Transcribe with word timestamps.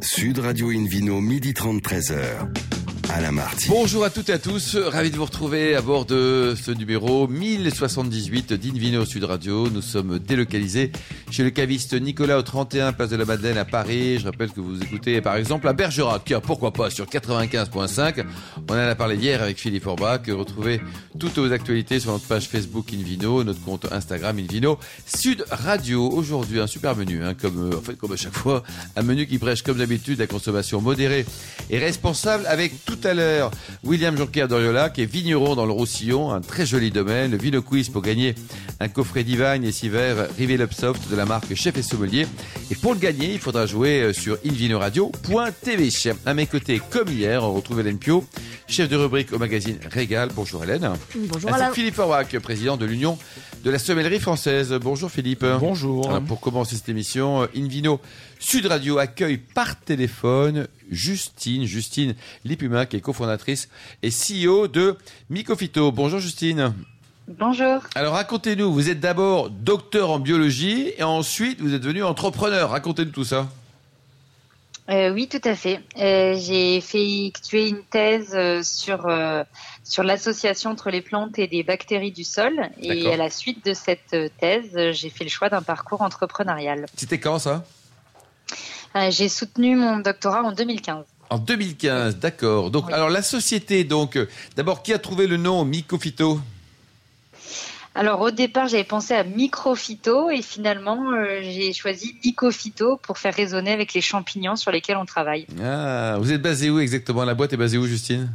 Sud 0.00 0.38
Radio 0.38 0.70
Invino, 0.70 1.20
midi 1.20 1.52
30, 1.52 1.80
13h. 1.80 2.67
Bonjour 3.68 4.04
à 4.04 4.10
toutes 4.10 4.28
et 4.28 4.34
à 4.34 4.38
tous, 4.38 4.76
ravi 4.76 5.10
de 5.10 5.16
vous 5.16 5.24
retrouver 5.24 5.74
à 5.74 5.80
bord 5.80 6.04
de 6.04 6.54
ce 6.62 6.70
numéro 6.70 7.26
1078 7.26 8.52
d'Invino 8.52 9.06
Sud 9.06 9.24
Radio. 9.24 9.70
Nous 9.70 9.80
sommes 9.80 10.18
délocalisés 10.18 10.92
chez 11.30 11.42
le 11.42 11.48
caviste 11.48 11.94
Nicolas 11.94 12.38
au 12.38 12.42
31 12.42 12.92
Place 12.92 13.08
de 13.08 13.16
la 13.16 13.24
Madeleine 13.24 13.56
à 13.56 13.64
Paris. 13.64 14.18
Je 14.18 14.26
rappelle 14.26 14.50
que 14.50 14.60
vous 14.60 14.82
écoutez 14.82 15.22
par 15.22 15.36
exemple 15.36 15.66
à 15.68 15.72
Bergerac, 15.72 16.34
pourquoi 16.42 16.70
pas 16.70 16.90
sur 16.90 17.06
95.5. 17.06 18.24
On 18.68 18.74
en 18.74 18.76
a 18.76 18.94
parlé 18.94 19.16
hier 19.16 19.42
avec 19.42 19.58
Philippe 19.58 19.86
Orbach. 19.86 20.20
Retrouvez 20.28 20.80
toutes 21.18 21.38
vos 21.38 21.50
actualités 21.50 22.00
sur 22.00 22.12
notre 22.12 22.26
page 22.26 22.46
Facebook 22.46 22.92
Invino, 22.92 23.42
notre 23.42 23.62
compte 23.64 23.90
Instagram 23.90 24.38
Invino 24.38 24.78
Sud 25.06 25.44
Radio. 25.50 26.10
Aujourd'hui 26.10 26.60
un 26.60 26.66
super 26.66 26.94
menu, 26.94 27.24
hein, 27.24 27.32
comme 27.34 27.72
en 27.74 27.80
fait 27.80 27.94
comme 27.94 28.12
à 28.12 28.16
chaque 28.16 28.36
fois, 28.36 28.62
un 28.96 29.02
menu 29.02 29.26
qui 29.26 29.38
prêche 29.38 29.62
comme 29.62 29.78
d'habitude 29.78 30.18
la 30.18 30.26
consommation 30.26 30.82
modérée 30.82 31.24
et 31.70 31.78
responsable 31.78 32.46
avec 32.46 32.84
tout 32.84 32.97
tout 33.00 33.08
à 33.08 33.14
l'heure 33.14 33.50
William 33.84 34.16
Jonker 34.16 34.48
d'Oriola, 34.48 34.90
qui 34.90 35.02
est 35.02 35.10
vigneron 35.10 35.54
dans 35.54 35.66
le 35.66 35.72
Roussillon, 35.72 36.32
un 36.32 36.40
très 36.40 36.66
joli 36.66 36.90
domaine. 36.90 37.30
Le 37.30 37.36
Vino 37.36 37.62
Quiz 37.62 37.88
pour 37.88 38.02
gagner 38.02 38.34
un 38.80 38.88
coffret 38.88 39.24
Divine 39.24 39.64
et 39.64 39.72
six 39.72 39.88
verres 39.88 40.28
Rivel 40.36 40.60
Upsoft 40.62 41.10
de 41.10 41.16
la 41.16 41.24
marque 41.24 41.54
Chef 41.54 41.76
et 41.76 41.82
Sommelier. 41.82 42.26
Et 42.70 42.74
pour 42.74 42.94
le 42.94 42.98
gagner, 42.98 43.32
il 43.32 43.38
faudra 43.38 43.66
jouer 43.66 44.00
euh, 44.00 44.12
sur 44.12 44.38
invinoradio.tv. 44.44 45.88
À 46.26 46.34
mes 46.34 46.46
côtés, 46.46 46.80
comme 46.90 47.08
hier, 47.08 47.42
on 47.44 47.52
retrouve 47.52 47.80
Hélène 47.80 47.98
Pio, 47.98 48.24
chef 48.66 48.88
de 48.88 48.96
rubrique 48.96 49.32
au 49.32 49.38
magazine 49.38 49.78
Régal. 49.90 50.30
Bonjour 50.34 50.64
Hélène. 50.64 50.90
Bonjour. 51.14 51.50
Philippe 51.72 51.98
Aubrac, 51.98 52.36
président 52.38 52.76
de 52.76 52.86
l'Union 52.86 53.18
de 53.62 53.70
la 53.70 53.78
sommellerie 53.78 54.20
française. 54.20 54.72
Bonjour 54.80 55.10
Philippe. 55.10 55.44
Bonjour. 55.58 56.20
pour 56.26 56.40
commencer 56.40 56.76
cette 56.76 56.88
émission, 56.88 57.42
euh, 57.42 57.46
Invino 57.56 58.00
Sud 58.38 58.66
Radio 58.66 58.98
accueille 58.98 59.38
par 59.38 59.78
téléphone 59.80 60.68
Justine, 60.90 61.64
Justine 61.64 62.14
Lipuma, 62.44 62.86
qui 62.86 62.96
est 62.96 63.00
cofondatrice 63.00 63.68
et 64.02 64.10
CEO 64.10 64.68
de 64.68 64.96
Micofito. 65.30 65.90
Bonjour 65.92 66.18
Justine. 66.18 66.72
Bonjour. 67.26 67.82
Alors 67.94 68.14
racontez-nous, 68.14 68.72
vous 68.72 68.88
êtes 68.88 69.00
d'abord 69.00 69.50
docteur 69.50 70.10
en 70.10 70.18
biologie 70.18 70.92
et 70.96 71.02
ensuite 71.02 71.60
vous 71.60 71.74
êtes 71.74 71.82
devenu 71.82 72.02
entrepreneur. 72.02 72.70
Racontez-nous 72.70 73.10
tout 73.10 73.24
ça. 73.24 73.48
Euh, 74.88 75.12
oui, 75.12 75.28
tout 75.28 75.40
à 75.44 75.54
fait. 75.54 75.80
Euh, 75.98 76.34
j'ai 76.38 76.76
effectué 76.76 77.68
une 77.68 77.82
thèse 77.82 78.34
euh, 78.34 78.62
sur 78.62 79.06
sur 79.84 80.02
l'association 80.02 80.70
entre 80.70 80.90
les 80.90 81.02
plantes 81.02 81.38
et 81.38 81.46
des 81.46 81.62
bactéries 81.62 82.12
du 82.12 82.24
sol. 82.24 82.70
Et 82.80 83.12
à 83.12 83.16
la 83.16 83.30
suite 83.30 83.64
de 83.64 83.74
cette 83.74 84.16
thèse, 84.38 84.70
j'ai 84.92 85.10
fait 85.10 85.24
le 85.24 85.30
choix 85.30 85.48
d'un 85.48 85.62
parcours 85.62 86.02
entrepreneurial. 86.02 86.86
C'était 86.96 87.18
quand 87.18 87.38
ça? 87.38 87.64
J'ai 89.10 89.28
soutenu 89.28 89.76
mon 89.76 89.98
doctorat 89.98 90.42
en 90.42 90.52
2015. 90.52 91.04
En 91.30 91.38
2015, 91.38 92.16
d'accord. 92.16 92.70
Donc, 92.70 92.90
alors 92.90 93.10
la 93.10 93.22
société, 93.22 93.84
donc, 93.84 94.18
d'abord, 94.56 94.82
qui 94.82 94.94
a 94.94 94.98
trouvé 94.98 95.26
le 95.26 95.36
nom 95.36 95.64
Mycophyto 95.64 96.40
alors 97.98 98.20
au 98.20 98.30
départ, 98.30 98.68
j'avais 98.68 98.84
pensé 98.84 99.12
à 99.12 99.24
microphyto 99.24 100.30
et 100.30 100.40
finalement, 100.40 101.12
euh, 101.12 101.40
j'ai 101.42 101.72
choisi 101.72 102.16
mycophyto 102.24 102.96
pour 102.96 103.18
faire 103.18 103.34
résonner 103.34 103.72
avec 103.72 103.92
les 103.92 104.00
champignons 104.00 104.56
sur 104.56 104.70
lesquels 104.70 104.96
on 104.96 105.04
travaille. 105.04 105.46
Ah, 105.62 106.16
vous 106.20 106.32
êtes 106.32 106.40
basé 106.40 106.70
où 106.70 106.78
exactement? 106.78 107.24
La 107.24 107.34
boîte 107.34 107.52
est 107.52 107.56
basée 107.56 107.76
où, 107.76 107.86
Justine? 107.86 108.32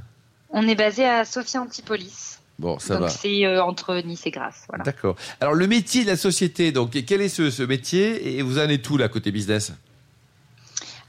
On 0.50 0.68
est 0.68 0.76
basé 0.76 1.06
à 1.06 1.24
Sophia 1.26 1.62
Antipolis. 1.62 2.40
Bon, 2.60 2.78
ça 2.78 2.96
donc 2.96 3.04
va. 3.04 3.10
C'est 3.10 3.46
euh, 3.46 3.64
entre 3.64 3.96
Nice 4.06 4.26
et 4.26 4.32
Grasse. 4.32 4.68
D'accord. 4.86 5.16
Alors 5.40 5.54
le 5.54 5.66
métier 5.66 6.04
de 6.04 6.10
la 6.10 6.18
société, 6.18 6.72
donc 6.72 6.92
quel 7.06 7.22
est 7.22 7.30
ce, 7.30 7.50
ce 7.50 7.64
métier? 7.64 8.38
Et 8.38 8.42
vous 8.42 8.60
en 8.60 8.70
êtes 8.70 8.82
tout 8.84 8.98
là 8.98 9.08
côté 9.08 9.32
business? 9.32 9.72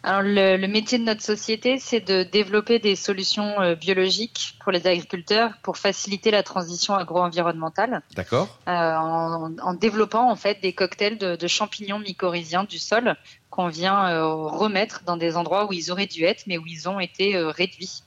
Alors 0.05 0.21
le, 0.23 0.67
métier 0.67 0.99
de 0.99 1.05
notre 1.05 1.23
société, 1.23 1.79
c'est 1.79 2.01
de 2.01 2.25
développer 2.25 2.79
des 2.79 2.95
solutions 2.95 3.59
euh, 3.63 3.75
biologiques 3.75 4.55
pour 4.63 4.71
les 4.71 4.87
agriculteurs 4.87 5.53
pour 5.63 5.79
faciliter 5.79 6.31
la 6.31 6.43
transition 6.43 6.95
agro-environnementale. 6.95 8.03
D'accord. 8.15 8.59
Euh, 8.69 8.71
en, 8.71 9.73
développant 9.73 10.31
en 10.31 10.37
fait 10.37 10.61
des 10.61 10.75
cocktails 10.75 11.17
de, 11.17 11.47
champignons 11.47 11.99
mycorhiziens 11.99 12.65
du 12.65 12.79
sol 12.79 13.17
qu'on 13.49 13.69
vient 13.69 14.11
euh, 14.11 14.27
remettre 14.27 15.05
dans 15.05 15.17
des 15.17 15.39
endroits 15.39 15.67
où 15.67 15.73
ils 15.73 15.91
auraient 15.91 16.07
dû 16.07 16.25
être, 16.25 16.45
mais 16.47 16.59
où 16.59 16.67
ils 16.67 16.87
ont 16.87 17.01
été 17.01 17.39
réduits 17.39 18.03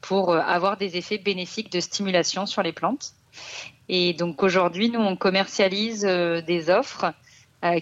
pour 0.00 0.32
avoir 0.34 0.76
des 0.76 0.96
effets 0.96 1.18
bénéfiques 1.18 1.72
de 1.72 1.80
stimulation 1.80 2.46
sur 2.46 2.62
les 2.62 2.72
plantes. 2.72 3.12
Et 3.88 4.12
donc 4.12 4.44
aujourd'hui, 4.44 4.88
nous 4.88 5.00
on 5.00 5.16
commercialise 5.16 6.02
des 6.02 6.70
offres 6.70 7.06
euh, 7.06 7.12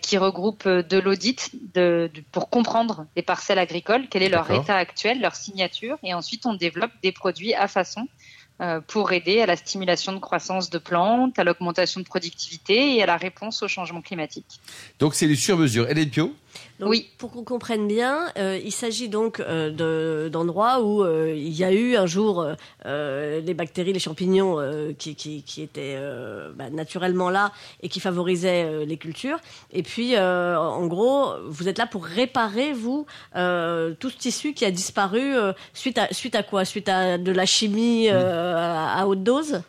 qui 0.03 0.19
regroupe 0.19 0.67
euh, 0.67 0.83
de 0.83 0.99
l'audit 0.99 1.51
de, 1.75 2.11
pour 2.33 2.51
comprendre 2.51 3.07
les 3.17 3.23
parcelles 3.23 3.59
agricoles, 3.59 4.07
quel 4.11 4.23
est 4.23 4.29
leur 4.29 4.51
état 4.51 4.77
actuel, 4.77 5.21
leur 5.21 5.37
signature, 5.37 5.99
et 6.03 6.15
ensuite 6.15 6.47
on 6.47 6.55
développe 6.55 6.91
des 7.03 7.13
produits 7.13 7.55
à 7.55 7.69
façon 7.69 8.09
euh, 8.61 8.81
pour 8.81 9.13
aider 9.13 9.41
à 9.41 9.47
la 9.47 9.55
stimulation 9.55 10.13
de 10.13 10.19
croissance 10.19 10.69
de 10.69 10.79
plantes, 10.79 11.39
à 11.39 11.45
l'augmentation 11.45 12.01
de 12.01 12.07
productivité 12.07 12.97
et 12.97 13.03
à 13.05 13.07
la 13.07 13.17
réponse 13.17 13.63
au 13.63 13.69
changement 13.69 14.03
climatique. 14.03 14.61
Donc 14.99 15.15
c'est 15.15 15.29
du 15.29 15.37
sur-mesure. 15.37 15.89
Hélène 15.89 16.11
Pio? 16.11 16.35
Oui. 16.81 17.09
Pour 17.19 17.33
qu'on 17.33 17.43
comprenne 17.43 17.89
bien, 17.89 18.29
euh, 18.39 18.59
il 18.63 18.71
s'agit 18.71 19.09
donc 19.09 19.41
euh, 19.41 20.29
d'endroits 20.29 20.81
où 20.81 21.03
euh, 21.03 21.35
il 21.37 21.53
y 21.53 21.65
a 21.65 21.73
eu 21.73 21.97
un 21.97 22.07
jour 22.07 22.47
les 22.85 23.55
bactéries, 23.55 23.93
les 23.93 23.99
champignons 23.99 24.59
qui, 24.99 25.15
qui, 25.15 25.43
qui, 25.43 25.63
étaient 25.63 25.99
bah, 26.55 26.71
naturellement 26.71 27.31
là 27.31 27.53
et 27.83 27.89
qui 27.89 28.01
favorisaient 28.01 28.87
les 28.87 28.97
cultures. 28.97 29.39
Et 29.73 29.83
puis, 29.83 30.19
en 30.19 30.87
gros, 30.87 31.35
vous 31.47 31.69
êtes 31.69 31.79
là 31.79 31.87
pour 31.87 32.05
réparer, 32.05 32.73
vous, 32.73 33.07
tout 33.35 34.11
ce 34.11 34.17
tissu 34.17 34.55
qui 34.55 34.65
a 34.65 34.71
disparu 34.71 35.35
suite, 35.75 35.99
à, 35.99 36.13
suite 36.13 36.35
à 36.35 36.43
quoi? 36.43 36.65
Suite 36.65 36.89
à 36.89 37.19
de 37.19 37.33
la 37.33 37.47
chimie 37.47 38.09
à, 38.09 39.07
haute 39.07 39.23
dose? 39.23 39.61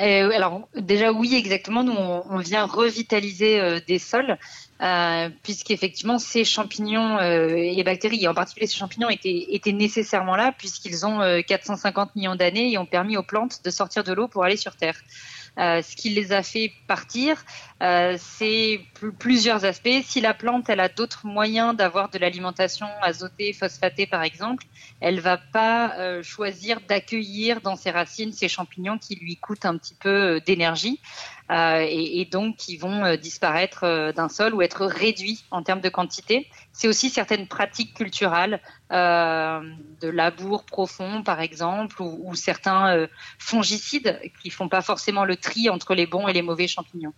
Alors 0.00 0.68
déjà 0.74 1.12
oui 1.12 1.34
exactement 1.34 1.84
nous 1.84 1.92
on 1.92 2.38
vient 2.38 2.64
revitaliser 2.64 3.80
des 3.86 3.98
sols 3.98 4.38
euh, 4.82 5.28
puisqu'effectivement 5.42 6.18
ces 6.18 6.42
champignons 6.42 7.18
euh, 7.18 7.54
et 7.54 7.82
bactéries, 7.84 8.24
et 8.24 8.28
en 8.28 8.34
particulier 8.34 8.66
ces 8.66 8.78
champignons, 8.78 9.10
étaient, 9.10 9.72
nécessairement 9.72 10.36
là, 10.36 10.54
puisqu'ils 10.56 11.04
ont 11.04 11.20
450 11.46 12.08
euh, 12.08 12.12
millions 12.16 12.34
d'années 12.34 12.72
et 12.72 12.78
ont 12.78 12.86
permis 12.86 13.18
aux 13.18 13.22
plantes 13.22 13.60
de 13.62 13.70
sortir 13.70 14.04
de 14.04 14.14
l'eau 14.14 14.26
pour 14.26 14.42
aller 14.42 14.56
sur 14.56 14.76
Terre. 14.76 14.96
Euh, 15.58 15.82
ce 15.82 15.96
qui 15.96 16.10
les 16.10 16.32
a 16.32 16.42
fait 16.42 16.72
partir, 16.86 17.44
euh, 17.82 18.16
c'est 18.18 18.80
plusieurs 19.18 19.64
aspects. 19.64 20.02
Si 20.02 20.20
la 20.20 20.34
plante, 20.34 20.68
elle 20.68 20.80
a 20.80 20.88
d'autres 20.88 21.26
moyens 21.26 21.76
d'avoir 21.76 22.10
de 22.10 22.18
l'alimentation 22.18 22.86
azotée, 23.02 23.52
phosphatée 23.52 24.06
par 24.06 24.22
exemple, 24.22 24.64
elle 25.00 25.20
va 25.20 25.38
pas 25.38 25.98
euh, 25.98 26.22
choisir 26.22 26.80
d'accueillir 26.88 27.60
dans 27.60 27.76
ses 27.76 27.90
racines 27.90 28.32
ces 28.32 28.48
champignons 28.48 28.98
qui 28.98 29.16
lui 29.16 29.36
coûtent 29.36 29.66
un 29.66 29.76
petit 29.76 29.94
peu 29.94 30.40
d'énergie 30.40 31.00
et, 31.52 32.28
donc 32.30 32.58
qui 32.58 32.76
vont 32.76 33.16
disparaître 33.16 34.12
d'un 34.12 34.28
sol 34.28 34.54
ou 34.54 34.62
être 34.62 34.86
réduits 34.86 35.44
en 35.50 35.64
termes 35.64 35.80
de 35.80 35.88
quantité. 35.88 36.46
C'est 36.72 36.86
aussi 36.86 37.10
certaines 37.10 37.48
pratiques 37.48 37.94
culturelles 37.94 38.60
euh, 38.92 39.60
de 40.00 40.08
labour 40.08 40.64
profond, 40.64 41.22
par 41.22 41.40
exemple, 41.40 42.02
ou, 42.02 42.20
ou 42.24 42.34
certains 42.34 42.96
euh, 42.96 43.06
fongicides 43.38 44.20
qui 44.42 44.50
font 44.50 44.68
pas 44.68 44.82
forcément 44.82 45.24
le 45.24 45.36
tri 45.36 45.68
entre 45.68 45.94
les 45.94 46.06
bons 46.06 46.26
et 46.26 46.32
les 46.32 46.42
mauvais 46.42 46.66
champignons. 46.66 47.12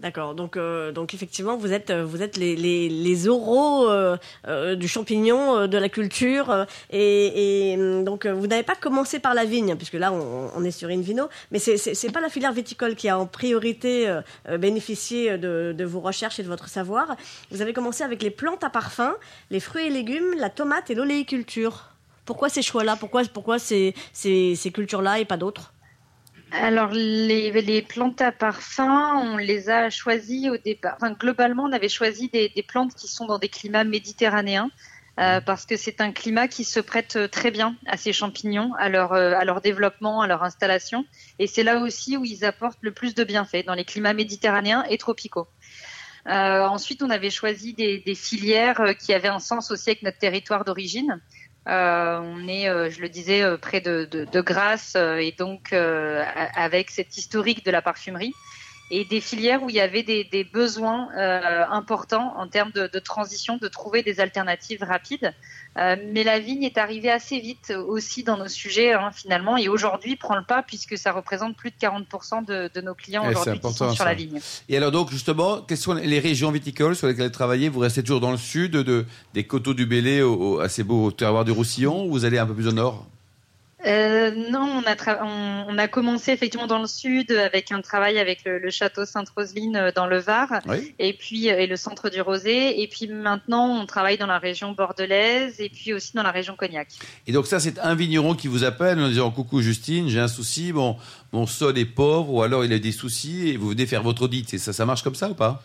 D'accord. 0.00 0.36
Donc, 0.36 0.56
euh, 0.56 0.92
donc 0.92 1.12
effectivement, 1.12 1.56
vous 1.56 1.72
êtes, 1.72 1.90
vous 1.90 2.22
êtes 2.22 2.36
les, 2.36 2.54
les, 2.54 3.28
oraux 3.28 3.88
euh, 3.88 4.16
euh, 4.46 4.76
du 4.76 4.86
champignon, 4.86 5.66
de 5.66 5.76
la 5.76 5.88
culture, 5.88 6.66
et, 6.90 7.76
donc 8.04 8.24
vous 8.26 8.46
n'avez 8.46 8.62
pas 8.62 8.76
commencé 8.76 9.18
par 9.18 9.34
la 9.34 9.44
vigne, 9.44 9.74
puisque 9.74 9.94
là 9.94 10.12
on, 10.12 10.62
est 10.64 10.70
sur 10.70 10.88
Invino, 10.88 11.28
mais 11.50 11.58
c'est 11.58 11.76
c'est 11.76 12.12
pas 12.12 12.20
la 12.20 12.28
filière 12.28 12.52
viticole 12.52 12.94
qui 12.94 13.08
a 13.08 13.18
en 13.18 13.26
priorité 13.26 14.20
bénéficié 14.58 15.36
de, 15.36 15.74
de 15.76 15.84
vos 15.84 16.00
recherches 16.00 16.38
et 16.38 16.44
de 16.44 16.48
votre 16.48 16.68
savoir. 16.68 17.16
Vous 17.50 17.60
avez 17.60 17.72
commencé 17.72 18.04
avec 18.04 18.22
les 18.22 18.30
plantes 18.30 18.62
à 18.62 18.70
parfum, 18.70 19.16
les 19.50 19.60
fruits 19.60 19.86
et 19.86 19.90
légumes, 19.90 20.34
la 20.36 20.50
tomate 20.50 20.90
et 20.90 20.94
l'oléiculture. 20.94 21.86
Pourquoi 22.24 22.48
ces 22.48 22.62
choix-là? 22.62 22.96
Pourquoi, 22.96 23.22
pourquoi 23.32 23.58
ces, 23.58 23.94
ces 24.12 24.70
cultures-là 24.72 25.18
et 25.18 25.24
pas 25.24 25.36
d'autres? 25.36 25.72
Alors 26.52 26.90
les, 26.92 27.50
les, 27.50 27.82
plantes 27.82 28.20
à 28.20 28.32
parfum, 28.32 29.16
on 29.16 29.36
les 29.36 29.68
a 29.68 29.90
choisies 29.90 30.48
au 30.50 30.56
départ. 30.56 30.96
Enfin, 30.96 31.12
globalement, 31.12 31.64
on 31.64 31.72
avait 31.72 31.88
choisi 31.88 32.28
des, 32.28 32.48
des, 32.48 32.62
plantes 32.62 32.94
qui 32.94 33.06
sont 33.06 33.26
dans 33.26 33.38
des 33.38 33.48
climats 33.48 33.84
méditerranéens 33.84 34.70
euh, 35.18 35.40
parce 35.40 35.66
que 35.66 35.76
c'est 35.76 36.00
un 36.00 36.12
climat 36.12 36.46
qui 36.46 36.62
se 36.62 36.78
prête 36.78 37.30
très 37.30 37.50
bien 37.50 37.74
à 37.86 37.96
ces 37.96 38.12
champignons, 38.12 38.72
à 38.78 38.88
leur, 38.88 39.12
euh, 39.14 39.32
à 39.36 39.44
leur 39.44 39.60
développement, 39.60 40.22
à 40.22 40.28
leur 40.28 40.44
installation. 40.44 41.04
Et 41.40 41.48
c'est 41.48 41.64
là 41.64 41.78
aussi 41.78 42.16
où 42.16 42.24
ils 42.24 42.44
apportent 42.44 42.78
le 42.82 42.92
plus 42.92 43.14
de 43.14 43.24
bienfaits, 43.24 43.66
dans 43.66 43.74
les 43.74 43.84
climats 43.84 44.14
méditerranéens 44.14 44.84
et 44.88 44.96
tropicaux. 44.96 45.48
Euh, 46.28 46.66
ensuite, 46.66 47.02
on 47.02 47.10
avait 47.10 47.30
choisi 47.30 47.74
des, 47.74 47.98
des, 47.98 48.14
filières 48.14 48.94
qui 48.98 49.12
avaient 49.12 49.28
un 49.28 49.38
sens 49.40 49.70
aussi 49.70 49.90
avec 49.90 50.02
notre 50.02 50.18
territoire 50.18 50.64
d'origine. 50.64 51.20
Euh, 51.66 52.18
on 52.20 52.48
est, 52.48 52.68
euh, 52.68 52.88
je 52.90 53.00
le 53.00 53.08
disais, 53.08 53.42
euh, 53.42 53.58
près 53.58 53.80
de, 53.80 54.08
de, 54.10 54.24
de 54.24 54.40
Grasse 54.40 54.96
et 54.96 55.34
donc 55.38 55.72
avec 55.72 56.90
cette 56.90 57.16
historique 57.16 57.64
de 57.64 57.70
la 57.70 57.82
parfumerie. 57.82 58.34
Et 58.90 59.04
des 59.04 59.20
filières 59.20 59.62
où 59.62 59.70
il 59.70 59.76
y 59.76 59.80
avait 59.80 60.02
des, 60.02 60.24
des 60.24 60.44
besoins 60.44 61.08
euh, 61.16 61.64
importants 61.70 62.34
en 62.36 62.48
termes 62.48 62.70
de, 62.72 62.88
de, 62.92 62.98
transition, 62.98 63.58
de 63.58 63.68
trouver 63.68 64.02
des 64.02 64.20
alternatives 64.20 64.82
rapides. 64.82 65.34
Euh, 65.76 65.96
mais 66.12 66.24
la 66.24 66.38
vigne 66.38 66.64
est 66.64 66.78
arrivée 66.78 67.10
assez 67.10 67.38
vite 67.38 67.72
aussi 67.86 68.24
dans 68.24 68.38
nos 68.38 68.48
sujets 68.48 68.94
hein, 68.94 69.10
finalement 69.12 69.56
et 69.56 69.68
aujourd'hui 69.68 70.16
prend 70.16 70.34
le 70.34 70.42
pas 70.42 70.62
puisque 70.62 70.96
ça 70.96 71.12
représente 71.12 71.56
plus 71.56 71.70
de 71.70 71.76
40% 71.76 72.44
de, 72.44 72.70
de, 72.72 72.80
nos 72.80 72.94
clients 72.94 73.22
Eh, 73.26 73.30
aujourd'hui 73.30 73.60
qui 73.60 73.72
sont 73.72 73.92
sur 73.92 74.04
la 74.04 74.14
vigne. 74.14 74.40
Et 74.68 74.76
alors 74.76 74.90
donc 74.90 75.10
justement, 75.10 75.60
quelles 75.60 75.78
sont 75.78 75.94
les 75.94 76.18
régions 76.18 76.50
viticoles 76.50 76.96
sur 76.96 77.06
lesquelles 77.06 77.26
vous 77.26 77.32
travaillez? 77.32 77.68
Vous 77.68 77.80
restez 77.80 78.02
toujours 78.02 78.20
dans 78.20 78.32
le 78.32 78.38
sud, 78.38 78.72
de, 78.72 79.04
des 79.34 79.44
coteaux 79.44 79.74
du 79.74 79.86
Bélé 79.86 80.22
au, 80.22 80.34
au 80.34 80.60
assez 80.60 80.82
beau 80.82 81.10
terroir 81.12 81.44
du 81.44 81.52
Roussillon 81.52 82.06
ou 82.06 82.10
vous 82.10 82.24
allez 82.24 82.38
un 82.38 82.46
peu 82.46 82.54
plus 82.54 82.68
au 82.68 82.72
nord? 82.72 83.06
Euh, 83.86 84.32
non, 84.50 84.82
on 84.82 84.90
a, 84.90 85.24
on, 85.24 85.66
on, 85.68 85.78
a 85.78 85.86
commencé 85.86 86.32
effectivement 86.32 86.66
dans 86.66 86.80
le 86.80 86.88
sud 86.88 87.30
avec 87.30 87.70
un 87.70 87.80
travail 87.80 88.18
avec 88.18 88.44
le, 88.44 88.58
le 88.58 88.70
château 88.70 89.04
Sainte-Roseline 89.04 89.76
euh, 89.76 89.92
dans 89.94 90.08
le 90.08 90.18
Var 90.18 90.48
oui. 90.66 90.94
et 90.98 91.12
puis 91.12 91.48
euh, 91.48 91.60
et 91.60 91.68
le 91.68 91.76
centre 91.76 92.10
du 92.10 92.20
Rosé 92.20 92.82
et 92.82 92.88
puis 92.88 93.06
maintenant 93.06 93.80
on 93.80 93.86
travaille 93.86 94.18
dans 94.18 94.26
la 94.26 94.40
région 94.40 94.72
bordelaise 94.72 95.60
et 95.60 95.68
puis 95.68 95.94
aussi 95.94 96.12
dans 96.14 96.24
la 96.24 96.32
région 96.32 96.56
Cognac. 96.56 96.88
Et 97.28 97.32
donc 97.32 97.46
ça 97.46 97.60
c'est 97.60 97.78
un 97.78 97.94
vigneron 97.94 98.34
qui 98.34 98.48
vous 98.48 98.64
appelle 98.64 98.98
en 98.98 99.08
disant 99.08 99.30
coucou 99.30 99.62
Justine, 99.62 100.08
j'ai 100.08 100.20
un 100.20 100.28
souci, 100.28 100.72
bon 100.72 100.96
mon 101.32 101.46
sol 101.46 101.78
est 101.78 101.84
pauvre 101.84 102.32
ou 102.32 102.42
alors 102.42 102.64
il 102.64 102.72
a 102.72 102.80
des 102.80 102.92
soucis 102.92 103.50
et 103.50 103.56
vous 103.56 103.68
venez 103.68 103.86
faire 103.86 104.02
votre 104.02 104.22
audit. 104.22 104.52
Et 104.54 104.58
ça 104.58 104.72
ça 104.72 104.86
marche 104.86 105.02
comme 105.04 105.14
ça 105.14 105.30
ou 105.30 105.34
pas? 105.34 105.62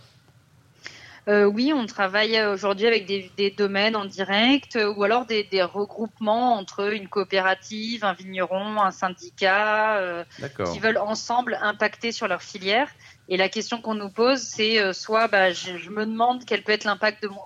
Euh, 1.29 1.45
oui, 1.45 1.71
on 1.73 1.85
travaille 1.85 2.41
aujourd'hui 2.45 2.85
avec 2.85 3.05
des, 3.05 3.31
des, 3.37 3.49
domaines 3.49 3.95
en 3.95 4.03
direct 4.03 4.75
euh, 4.75 4.93
ou 4.93 5.03
alors 5.03 5.25
des, 5.25 5.43
des, 5.43 5.63
regroupements 5.63 6.55
entre 6.55 6.93
une 6.93 7.07
coopérative, 7.07 8.03
un 8.03 8.13
vigneron, 8.13 8.81
un 8.81 8.91
syndicat 8.91 9.97
euh, 9.99 10.25
qui 10.71 10.79
veulent 10.79 10.97
ensemble 10.97 11.57
impacter 11.61 12.11
sur 12.11 12.27
leur 12.27 12.41
filière. 12.41 12.89
Et 13.29 13.37
la 13.37 13.47
question 13.47 13.81
qu'on 13.81 13.95
nous 13.95 14.09
pose, 14.09 14.41
c'est 14.41 14.79
euh, 14.79 14.91
soit 14.91 15.29
bah, 15.29 15.51
je, 15.51 15.77
je, 15.77 15.89
me 15.89 16.05
demande 16.05 16.43
quel 16.45 16.61
peut 16.61 16.73
être 16.73 16.83
l'impact 16.83 17.23
de 17.23 17.29
mon 17.29 17.45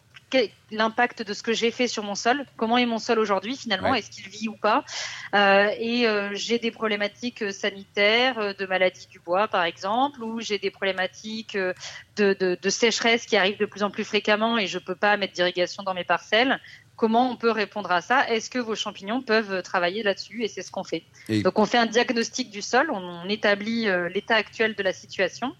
l'impact 0.71 1.23
de 1.23 1.33
ce 1.33 1.41
que 1.41 1.53
j'ai 1.53 1.71
fait 1.71 1.87
sur 1.87 2.03
mon 2.03 2.15
sol, 2.15 2.45
comment 2.57 2.77
est 2.77 2.85
mon 2.85 2.99
sol 2.99 3.19
aujourd'hui 3.19 3.55
finalement, 3.55 3.91
ouais. 3.91 3.99
est-ce 3.99 4.09
qu'il 4.11 4.27
vit 4.27 4.49
ou 4.49 4.57
pas 4.57 4.83
euh, 5.33 5.69
Et 5.79 6.07
euh, 6.07 6.31
j'ai 6.33 6.59
des 6.59 6.71
problématiques 6.71 7.51
sanitaires, 7.53 8.37
euh, 8.37 8.53
de 8.53 8.65
maladie 8.65 9.07
du 9.07 9.19
bois 9.19 9.47
par 9.47 9.63
exemple, 9.63 10.21
ou 10.23 10.41
j'ai 10.41 10.59
des 10.59 10.71
problématiques 10.71 11.55
de, 11.55 11.73
de, 12.17 12.57
de, 12.61 12.69
sécheresse 12.69 13.25
qui 13.25 13.37
arrivent 13.37 13.59
de 13.59 13.65
plus 13.65 13.83
en 13.83 13.89
plus 13.89 14.03
fréquemment 14.03 14.57
et 14.57 14.67
je 14.67 14.79
peux 14.79 14.95
pas 14.95 15.15
mettre 15.15 15.33
d'irrigation 15.33 15.83
dans 15.83 15.93
mes 15.93 16.03
parcelles. 16.03 16.59
Comment 16.97 17.29
on 17.29 17.35
peut 17.35 17.51
répondre 17.51 17.91
à 17.91 18.01
ça? 18.01 18.27
Est-ce 18.27 18.49
que 18.49 18.57
vos 18.57 18.75
champignons 18.75 19.21
peuvent 19.21 19.61
travailler 19.61 20.01
là-dessus? 20.01 20.43
Et 20.43 20.47
c'est 20.47 20.63
ce 20.63 20.71
qu'on 20.71 20.83
fait. 20.83 21.03
Et... 21.29 21.43
Donc 21.43 21.59
on 21.59 21.65
fait 21.65 21.77
un 21.77 21.85
diagnostic 21.85 22.49
du 22.49 22.63
sol, 22.63 22.89
on, 22.91 22.97
on 22.97 23.29
établit 23.29 23.87
l'état 24.13 24.35
actuel 24.35 24.75
de 24.75 24.83
la 24.83 24.93
situation 24.93 25.55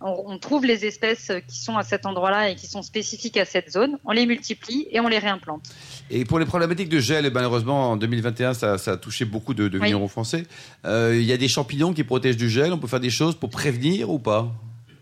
on, 0.00 0.38
trouve 0.38 0.64
les 0.64 0.86
espèces 0.86 1.30
qui 1.46 1.58
sont 1.58 1.76
à 1.76 1.82
cet 1.82 2.06
endroit-là 2.06 2.50
et 2.50 2.54
qui 2.54 2.66
sont 2.66 2.82
spécifiques 2.82 3.36
à 3.36 3.44
cette 3.44 3.70
zone, 3.70 3.98
on 4.04 4.12
les 4.12 4.26
multiplie 4.26 4.86
et 4.90 5.00
on 5.00 5.08
les 5.08 5.18
réimplante. 5.18 5.62
Et 6.10 6.24
pour 6.24 6.38
les 6.38 6.46
problématiques 6.46 6.88
de 6.88 7.00
gel, 7.00 7.30
malheureusement, 7.32 7.90
en 7.90 7.96
2021, 7.96 8.54
ça, 8.54 8.78
ça 8.78 8.92
a 8.92 8.96
touché 8.96 9.24
beaucoup 9.24 9.54
de, 9.54 9.68
de 9.68 9.78
vignerons 9.78 10.04
oui. 10.04 10.08
français. 10.08 10.44
Euh, 10.86 11.16
il 11.16 11.24
y 11.24 11.32
a 11.32 11.36
des 11.36 11.48
champignons 11.48 11.92
qui 11.92 12.04
protègent 12.04 12.38
du 12.38 12.48
gel, 12.48 12.72
on 12.72 12.78
peut 12.78 12.88
faire 12.88 13.00
des 13.00 13.10
choses 13.10 13.34
pour 13.34 13.50
prévenir 13.50 14.10
ou 14.10 14.18
pas? 14.18 14.50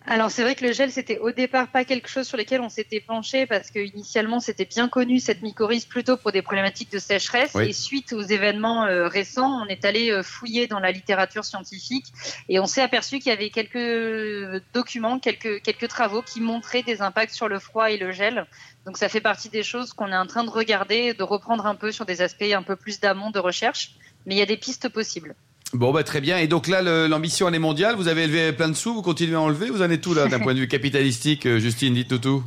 Alors 0.08 0.30
c'est 0.30 0.42
vrai 0.42 0.54
que 0.54 0.64
le 0.64 0.72
gel 0.72 0.90
c'était 0.90 1.18
au 1.18 1.30
départ 1.30 1.68
pas 1.68 1.84
quelque 1.84 2.08
chose 2.08 2.26
sur 2.26 2.36
lequel 2.36 2.60
on 2.60 2.68
s'était 2.68 3.00
penché 3.00 3.46
parce 3.46 3.70
que 3.70 3.78
initialement 3.78 4.40
c'était 4.40 4.64
bien 4.64 4.88
connu 4.88 5.20
cette 5.20 5.42
mycorhize 5.42 5.84
plutôt 5.84 6.16
pour 6.16 6.32
des 6.32 6.42
problématiques 6.42 6.90
de 6.90 6.98
sécheresse 6.98 7.52
oui. 7.54 7.68
et 7.68 7.72
suite 7.72 8.12
aux 8.12 8.22
événements 8.22 8.84
euh, 8.84 9.06
récents 9.06 9.62
on 9.62 9.66
est 9.66 9.84
allé 9.84 10.10
euh, 10.10 10.22
fouiller 10.22 10.66
dans 10.66 10.80
la 10.80 10.92
littérature 10.92 11.44
scientifique 11.44 12.06
et 12.48 12.58
on 12.58 12.66
s'est 12.66 12.82
aperçu 12.82 13.18
qu'il 13.18 13.30
y 13.30 13.32
avait 13.32 13.50
quelques 13.50 14.62
documents, 14.72 15.18
quelques 15.18 15.62
quelques 15.62 15.88
travaux 15.88 16.22
qui 16.22 16.40
montraient 16.40 16.82
des 16.82 17.02
impacts 17.02 17.34
sur 17.34 17.48
le 17.48 17.58
froid 17.58 17.90
et 17.90 17.98
le 17.98 18.12
gel. 18.12 18.46
Donc 18.86 18.96
ça 18.96 19.08
fait 19.08 19.20
partie 19.20 19.48
des 19.48 19.62
choses 19.62 19.92
qu'on 19.92 20.10
est 20.12 20.16
en 20.16 20.26
train 20.26 20.44
de 20.44 20.50
regarder, 20.50 21.14
de 21.14 21.22
reprendre 21.22 21.66
un 21.66 21.74
peu 21.74 21.92
sur 21.92 22.06
des 22.06 22.22
aspects 22.22 22.42
un 22.42 22.62
peu 22.62 22.76
plus 22.76 23.00
d'amont 23.00 23.30
de 23.30 23.38
recherche, 23.38 23.92
mais 24.26 24.34
il 24.34 24.38
y 24.38 24.42
a 24.42 24.46
des 24.46 24.56
pistes 24.56 24.88
possibles. 24.88 25.34
Bon, 25.74 25.92
bah, 25.92 26.02
très 26.02 26.20
bien. 26.20 26.38
Et 26.38 26.46
donc 26.46 26.66
là, 26.66 26.82
l'ambition, 27.08 27.48
elle 27.48 27.54
est 27.54 27.58
mondiale. 27.58 27.94
Vous 27.96 28.08
avez 28.08 28.24
élevé 28.24 28.52
plein 28.52 28.68
de 28.68 28.74
sous, 28.74 28.94
vous 28.94 29.02
continuez 29.02 29.34
à 29.34 29.40
enlever. 29.40 29.68
Vous 29.68 29.82
en 29.82 29.90
êtes 29.90 30.00
tout 30.00 30.14
là, 30.14 30.26
d'un 30.26 30.38
point 30.40 30.54
de 30.54 30.60
vue 30.60 30.68
capitalistique, 30.68 31.46
euh, 31.46 31.58
Justine, 31.58 31.94
dites-nous 31.94 32.18
tout. 32.18 32.44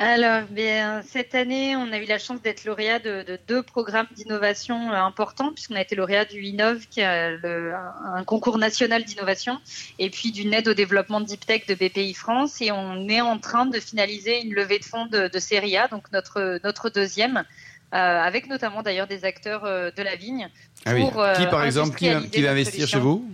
Alors, 0.00 0.42
bien, 0.48 1.02
cette 1.02 1.34
année, 1.34 1.74
on 1.74 1.90
a 1.92 1.98
eu 1.98 2.04
la 2.04 2.20
chance 2.20 2.40
d'être 2.40 2.64
lauréat 2.64 3.00
de, 3.00 3.24
de, 3.24 3.36
deux 3.48 3.64
programmes 3.64 4.06
d'innovation 4.14 4.92
euh, 4.92 4.94
importants, 4.94 5.52
puisqu'on 5.52 5.74
a 5.74 5.80
été 5.80 5.96
lauréat 5.96 6.24
du 6.24 6.40
INNOV, 6.40 6.86
qui 6.88 7.00
est 7.00 7.36
le, 7.38 7.74
un 8.14 8.22
concours 8.22 8.58
national 8.58 9.02
d'innovation, 9.02 9.58
et 9.98 10.08
puis 10.08 10.30
d'une 10.30 10.54
aide 10.54 10.68
au 10.68 10.74
développement 10.74 11.20
de 11.20 11.26
Deep 11.26 11.44
Tech 11.44 11.66
de 11.66 11.74
BPI 11.74 12.14
France. 12.14 12.62
Et 12.62 12.70
on 12.70 13.08
est 13.08 13.20
en 13.20 13.38
train 13.40 13.66
de 13.66 13.80
finaliser 13.80 14.40
une 14.40 14.54
levée 14.54 14.78
de 14.78 14.84
fonds 14.84 15.06
de, 15.06 15.26
de 15.26 15.38
série 15.40 15.76
A, 15.76 15.88
donc 15.88 16.12
notre, 16.12 16.60
notre 16.62 16.90
deuxième, 16.90 17.42
avec 17.92 18.48
notamment 18.48 18.82
d'ailleurs 18.82 19.06
des 19.06 19.24
acteurs 19.24 19.64
euh, 19.64 19.90
de 19.96 20.02
la 20.02 20.16
vigne. 20.16 20.48
Pour, 20.84 21.22
ah 21.22 21.32
oui. 21.36 21.44
Qui, 21.44 21.46
par 21.50 21.64
exemple, 21.64 21.96
qui, 21.96 22.08
qui 22.30 22.42
va 22.42 22.50
investir 22.50 22.86
chez 22.86 22.98
vous? 22.98 23.24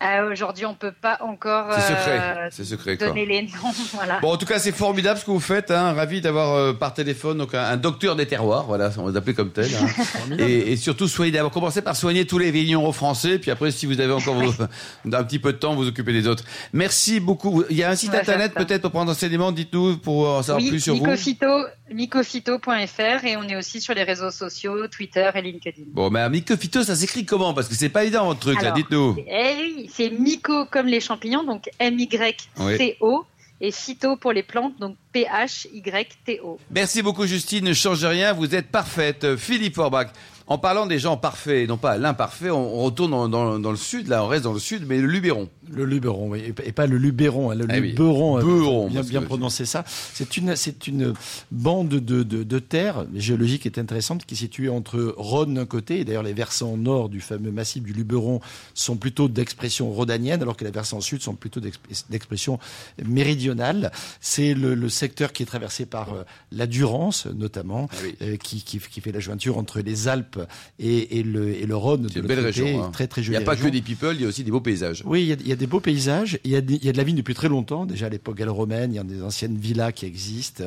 Euh, 0.00 0.30
Aujourd'hui, 0.30 0.64
on 0.64 0.74
peut 0.74 0.92
pas 0.92 1.18
encore 1.22 1.72
c'est 1.72 1.80
secret. 1.80 2.48
C'est 2.52 2.64
secret, 2.64 2.96
donner 2.96 3.26
quoi. 3.26 3.34
les 3.34 3.42
noms. 3.42 3.74
Voilà. 3.94 4.20
Bon, 4.20 4.32
en 4.32 4.36
tout 4.36 4.46
cas, 4.46 4.60
c'est 4.60 4.70
formidable 4.70 5.18
ce 5.18 5.24
que 5.24 5.30
vous 5.32 5.40
faites. 5.40 5.72
Hein. 5.72 5.92
Ravi 5.92 6.20
d'avoir 6.20 6.54
euh, 6.54 6.72
par 6.72 6.94
téléphone 6.94 7.38
donc 7.38 7.52
un, 7.54 7.64
un, 7.64 7.76
docteur 7.76 8.14
des 8.14 8.26
terroirs. 8.26 8.66
Voilà, 8.66 8.90
on 8.98 9.06
va 9.06 9.10
l'appeler 9.10 9.34
comme 9.34 9.50
tel. 9.50 9.68
Hein. 9.74 10.36
et, 10.38 10.72
et, 10.72 10.76
surtout, 10.76 11.08
soyez 11.08 11.32
d'abord 11.32 11.50
commencez 11.50 11.82
par 11.82 11.96
soigner 11.96 12.26
tous 12.26 12.38
les 12.38 12.52
vignerons 12.52 12.92
français, 12.92 13.40
puis 13.40 13.50
après, 13.50 13.72
si 13.72 13.86
vous 13.86 14.00
avez 14.00 14.12
encore 14.12 14.34
vos, 14.40 14.52
un 14.62 15.24
petit 15.24 15.40
peu 15.40 15.52
de 15.52 15.58
temps, 15.58 15.74
vous 15.74 15.88
occupez 15.88 16.12
des 16.12 16.28
autres. 16.28 16.44
Merci 16.72 17.18
beaucoup. 17.18 17.64
Il 17.68 17.76
y 17.76 17.82
a 17.82 17.90
un 17.90 17.96
site 17.96 18.14
internet 18.14 18.54
peut-être 18.54 18.82
pour 18.82 18.92
prendre 18.92 19.10
enseignement. 19.10 19.50
Dites-nous 19.50 19.98
pour 19.98 20.28
en 20.28 20.42
savoir 20.44 20.62
oui, 20.62 20.70
plus 20.70 20.80
sur 20.80 20.94
Mycophyto, 20.94 21.46
vous. 21.46 21.64
Mycophyto.fr 21.92 23.24
et 23.24 23.36
on 23.36 23.44
est 23.44 23.56
aussi 23.56 23.80
sur 23.80 23.94
les 23.94 24.02
réseaux 24.02 24.30
sociaux, 24.30 24.88
Twitter 24.88 25.30
et 25.34 25.42
LinkedIn. 25.42 25.84
Bon, 25.88 26.10
mais 26.10 26.28
Mycophyto, 26.28 26.82
ça 26.84 26.94
s'écrit 26.96 27.24
comment? 27.24 27.54
Parce 27.54 27.68
que 27.68 27.74
c'est 27.74 27.88
pas 27.88 28.04
évident 28.04 28.26
votre 28.26 28.40
truc. 28.40 28.58
Alors, 28.58 28.70
là. 28.70 28.76
Dites-nous. 28.76 29.16
Eh 29.26 29.54
oui, 29.60 29.90
c'est 29.92 30.10
Myco 30.10 30.66
comme 30.66 30.86
les 30.86 31.00
champignons, 31.00 31.44
donc 31.44 31.68
M-Y-C-O. 31.78 33.18
Oui. 33.18 33.24
Et 33.60 33.72
phyto 33.72 34.14
pour 34.14 34.32
les 34.32 34.44
plantes, 34.44 34.78
donc 34.78 34.96
P-H-Y-T-O. 35.12 36.60
Merci 36.70 37.02
beaucoup, 37.02 37.26
Justine. 37.26 37.64
Ne 37.64 37.72
changez 37.72 38.06
rien, 38.06 38.32
vous 38.32 38.54
êtes 38.54 38.68
parfaite. 38.68 39.34
Philippe 39.34 39.78
Orbach. 39.78 40.12
En 40.48 40.58
parlant 40.58 40.86
des 40.86 40.98
gens 40.98 41.16
parfaits, 41.16 41.68
non 41.68 41.76
pas 41.76 41.98
l'imparfait, 41.98 42.50
on, 42.50 42.80
on 42.80 42.84
retourne 42.84 43.10
dans, 43.10 43.28
dans, 43.28 43.58
dans, 43.58 43.70
le 43.70 43.76
sud, 43.76 44.08
là, 44.08 44.24
on 44.24 44.28
reste 44.28 44.44
dans 44.44 44.54
le 44.54 44.58
sud, 44.58 44.84
mais 44.86 44.98
le 44.98 45.06
Luberon. 45.06 45.48
Le 45.70 45.84
Luberon, 45.84 46.30
oui, 46.30 46.54
et 46.64 46.72
pas 46.72 46.86
le 46.86 46.96
Luberon, 46.96 47.50
hein, 47.50 47.54
le 47.54 47.66
ah 47.68 47.78
Luberon. 47.78 48.36
Oui. 48.36 48.42
Beuron, 48.42 48.88
bien, 48.88 49.02
bien 49.02 49.22
prononcer 49.22 49.66
ça. 49.66 49.84
C'est 49.86 50.36
une, 50.38 50.56
c'est 50.56 50.86
une 50.86 51.12
bande 51.50 51.88
de, 51.88 52.22
de, 52.22 52.42
de 52.42 52.58
terre 52.58 53.04
géologique 53.14 53.66
est 53.66 53.78
intéressante 53.78 54.24
qui 54.24 54.34
est 54.34 54.38
située 54.38 54.70
entre 54.70 55.14
Rhône 55.16 55.54
d'un 55.54 55.66
côté, 55.66 56.00
et 56.00 56.04
d'ailleurs 56.04 56.22
les 56.22 56.32
versants 56.32 56.76
nord 56.76 57.08
du 57.08 57.20
fameux 57.20 57.50
massif 57.50 57.82
du 57.82 57.92
Luberon 57.92 58.40
sont 58.74 58.96
plutôt 58.96 59.28
d'expression 59.28 59.90
rhodanienne, 59.90 60.40
alors 60.42 60.56
que 60.56 60.64
les 60.64 60.70
versants 60.70 61.00
sud 61.00 61.20
sont 61.20 61.34
plutôt 61.34 61.60
d'expression 61.60 62.58
méridionale. 63.04 63.92
C'est 64.20 64.54
le, 64.54 64.74
le, 64.74 64.88
secteur 64.88 65.32
qui 65.32 65.42
est 65.42 65.46
traversé 65.46 65.86
par 65.86 66.14
euh, 66.14 66.22
la 66.52 66.66
Durance, 66.66 67.26
notamment, 67.26 67.88
ah 67.92 67.96
oui. 68.02 68.16
euh, 68.22 68.36
qui, 68.36 68.62
qui, 68.62 68.78
qui, 68.78 69.00
fait 69.00 69.12
la 69.12 69.20
jointure 69.20 69.58
entre 69.58 69.80
les 69.80 70.08
Alpes 70.08 70.37
et, 70.78 71.18
et, 71.18 71.22
le, 71.22 71.54
et 71.54 71.66
le 71.66 71.76
Rhône. 71.76 72.08
C'est 72.12 72.20
une 72.20 72.26
belle 72.26 72.40
région. 72.40 72.84
Hein. 72.84 72.90
Très, 72.92 73.06
très 73.06 73.22
il 73.22 73.30
n'y 73.30 73.36
a 73.36 73.40
pas 73.40 73.52
région. 73.52 73.66
que 73.66 73.72
des 73.72 73.82
people, 73.82 74.14
il 74.14 74.22
y 74.22 74.24
a 74.24 74.28
aussi 74.28 74.44
des 74.44 74.50
beaux 74.50 74.60
paysages. 74.60 75.02
Oui, 75.06 75.22
il 75.22 75.28
y 75.28 75.32
a, 75.32 75.36
il 75.40 75.48
y 75.48 75.52
a 75.52 75.56
des 75.56 75.66
beaux 75.66 75.80
paysages. 75.80 76.38
Il 76.44 76.50
y, 76.50 76.56
a 76.56 76.60
des, 76.60 76.74
il 76.74 76.84
y 76.84 76.88
a 76.88 76.92
de 76.92 76.96
la 76.96 77.04
vigne 77.04 77.16
depuis 77.16 77.34
très 77.34 77.48
longtemps, 77.48 77.86
déjà 77.86 78.06
à 78.06 78.08
l'époque 78.08 78.36
gallo-romaine. 78.36 78.92
Il 78.92 78.96
y 78.96 78.98
a 78.98 79.04
des 79.04 79.22
anciennes 79.22 79.56
villas 79.56 79.92
qui 79.92 80.06
existent. 80.06 80.64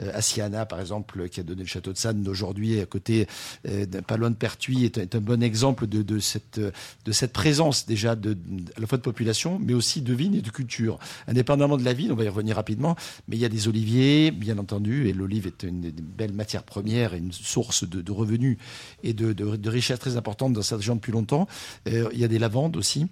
Euh, 0.00 0.10
Assiana, 0.14 0.66
par 0.66 0.80
exemple, 0.80 1.28
qui 1.28 1.40
a 1.40 1.42
donné 1.42 1.62
le 1.62 1.68
château 1.68 1.92
de 1.92 1.98
Sanne 1.98 2.22
d'aujourd'hui, 2.22 2.80
à 2.80 2.86
côté, 2.86 3.26
euh, 3.68 3.86
pas 4.06 4.16
loin 4.16 4.30
de 4.30 4.36
Pertuis, 4.36 4.84
est, 4.84 4.98
est, 4.98 5.14
un 5.14 5.20
bon 5.20 5.42
exemple 5.42 5.86
de, 5.86 6.02
de, 6.02 6.18
cette, 6.18 6.60
de 6.60 7.12
cette 7.12 7.32
présence 7.32 7.86
déjà 7.86 8.16
de, 8.16 8.36
à 8.76 8.80
la 8.80 8.86
fois 8.86 8.98
de 8.98 9.02
population, 9.02 9.58
mais 9.60 9.74
aussi 9.74 10.02
de 10.02 10.12
vignes 10.12 10.36
et 10.36 10.42
de 10.42 10.50
culture. 10.50 10.98
Indépendamment 11.26 11.76
de 11.76 11.84
la 11.84 11.92
vigne, 11.92 12.12
on 12.12 12.16
va 12.16 12.24
y 12.24 12.28
revenir 12.28 12.56
rapidement, 12.56 12.96
mais 13.28 13.36
il 13.36 13.40
y 13.40 13.44
a 13.44 13.48
des 13.48 13.68
oliviers, 13.68 14.30
bien 14.30 14.58
entendu, 14.58 15.08
et 15.08 15.12
l'olive 15.12 15.46
est 15.46 15.62
une, 15.62 15.84
une, 15.84 15.92
belle 15.92 16.32
matière 16.32 16.62
première 16.62 17.14
et 17.14 17.18
une 17.18 17.32
source 17.32 17.88
de, 17.88 18.00
de 18.00 18.12
revenus 18.12 18.58
et 19.02 19.12
de, 19.14 19.32
de, 19.32 19.56
de 19.56 19.70
richesse 19.70 19.98
très 19.98 20.16
importante 20.16 20.52
dans 20.52 20.62
cette 20.62 20.78
région 20.78 20.96
depuis 20.96 21.12
longtemps. 21.12 21.48
Euh, 21.88 22.08
il 22.12 22.18
y 22.18 22.24
a 22.24 22.28
des 22.28 22.38
lavandes 22.38 22.76
aussi. 22.76 23.06